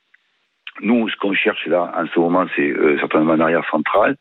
nous, 0.81 1.09
ce 1.11 1.17
qu'on 1.17 1.35
cherche 1.35 1.67
là 1.67 1.93
en 1.97 2.07
ce 2.07 2.19
moment, 2.19 2.47
c'est 2.57 2.71
euh, 2.71 2.99
certainement 2.99 3.33
un 3.35 3.41
arrière 3.41 3.69
central. 3.71 4.17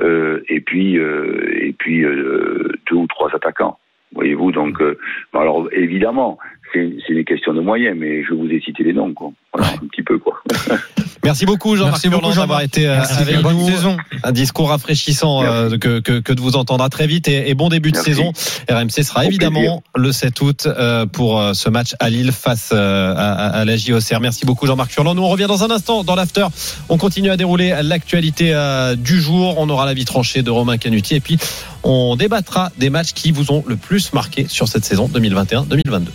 euh, 0.00 0.42
et 0.48 0.60
puis 0.60 0.98
euh, 0.98 1.48
et 1.66 1.72
puis 1.72 2.04
euh, 2.04 2.72
deux 2.88 2.96
ou 2.96 3.06
trois 3.08 3.34
attaquants. 3.34 3.78
Voyez-vous, 4.12 4.52
donc 4.52 4.80
euh, 4.80 4.98
alors 5.32 5.68
évidemment, 5.72 6.38
c'est 6.72 7.14
des 7.14 7.24
questions 7.24 7.52
de 7.54 7.60
moyens, 7.60 7.96
mais 7.98 8.22
je 8.24 8.34
vous 8.34 8.46
ai 8.46 8.60
cité 8.60 8.82
les 8.84 8.92
noms, 8.92 9.12
quoi. 9.14 9.32
Voilà, 9.52 9.72
un 9.72 9.86
petit 9.88 10.02
peu, 10.02 10.18
quoi. 10.18 10.40
Merci 11.24 11.44
beaucoup 11.44 11.76
Jean-Marc 11.76 12.00
Furlan 12.00 12.30
d'avoir 12.34 12.62
été 12.62 12.86
euh, 12.88 12.94
Merci, 12.96 13.20
avec 13.20 13.42
bonne 13.42 13.58
nous. 13.58 13.68
saison. 13.68 13.96
Un 14.22 14.32
discours 14.32 14.70
rafraîchissant 14.70 15.42
euh, 15.44 15.76
que, 15.76 15.98
que, 16.00 16.20
que 16.20 16.32
de 16.32 16.40
vous 16.40 16.56
entendre 16.56 16.82
à 16.82 16.88
très 16.88 17.06
vite 17.06 17.28
et, 17.28 17.50
et 17.50 17.54
bon 17.54 17.68
début 17.68 17.90
de 17.90 17.96
Merci. 17.96 18.14
saison. 18.14 18.32
RMC 18.70 19.02
sera 19.04 19.26
évidemment 19.26 19.82
le 19.96 20.12
7 20.12 20.40
août 20.40 20.66
euh, 20.66 21.04
pour 21.04 21.38
euh, 21.38 21.52
ce 21.52 21.68
match 21.68 21.94
à 22.00 22.08
Lille 22.08 22.32
face 22.32 22.70
euh, 22.72 23.12
à, 23.14 23.32
à- 23.32 23.48
à 23.60 23.64
la 23.66 23.76
JOCR. 23.76 24.20
Merci 24.20 24.46
beaucoup 24.46 24.66
Jean-Marc 24.66 24.92
Furlan. 24.92 25.14
Nous 25.14 25.22
on 25.22 25.28
revient 25.28 25.46
dans 25.46 25.62
un 25.62 25.70
instant 25.70 26.04
dans 26.04 26.14
l'after. 26.14 26.46
On 26.88 26.96
continue 26.96 27.28
à 27.30 27.36
dérouler 27.36 27.74
l'actualité 27.82 28.52
euh, 28.54 28.94
du 28.96 29.20
jour. 29.20 29.56
On 29.58 29.68
aura 29.68 29.84
la 29.84 29.92
vie 29.94 30.06
tranchée 30.06 30.42
de 30.42 30.50
Romain 30.50 30.78
Canuti 30.78 31.16
et 31.16 31.20
puis 31.20 31.36
on 31.82 32.16
débattra 32.16 32.70
des 32.78 32.88
matchs 32.88 33.12
qui 33.12 33.30
vous 33.32 33.52
ont 33.52 33.62
le 33.66 33.76
plus 33.76 34.14
marqué 34.14 34.46
sur 34.48 34.68
cette 34.68 34.84
saison 34.86 35.06
2021-2022. 35.12 36.06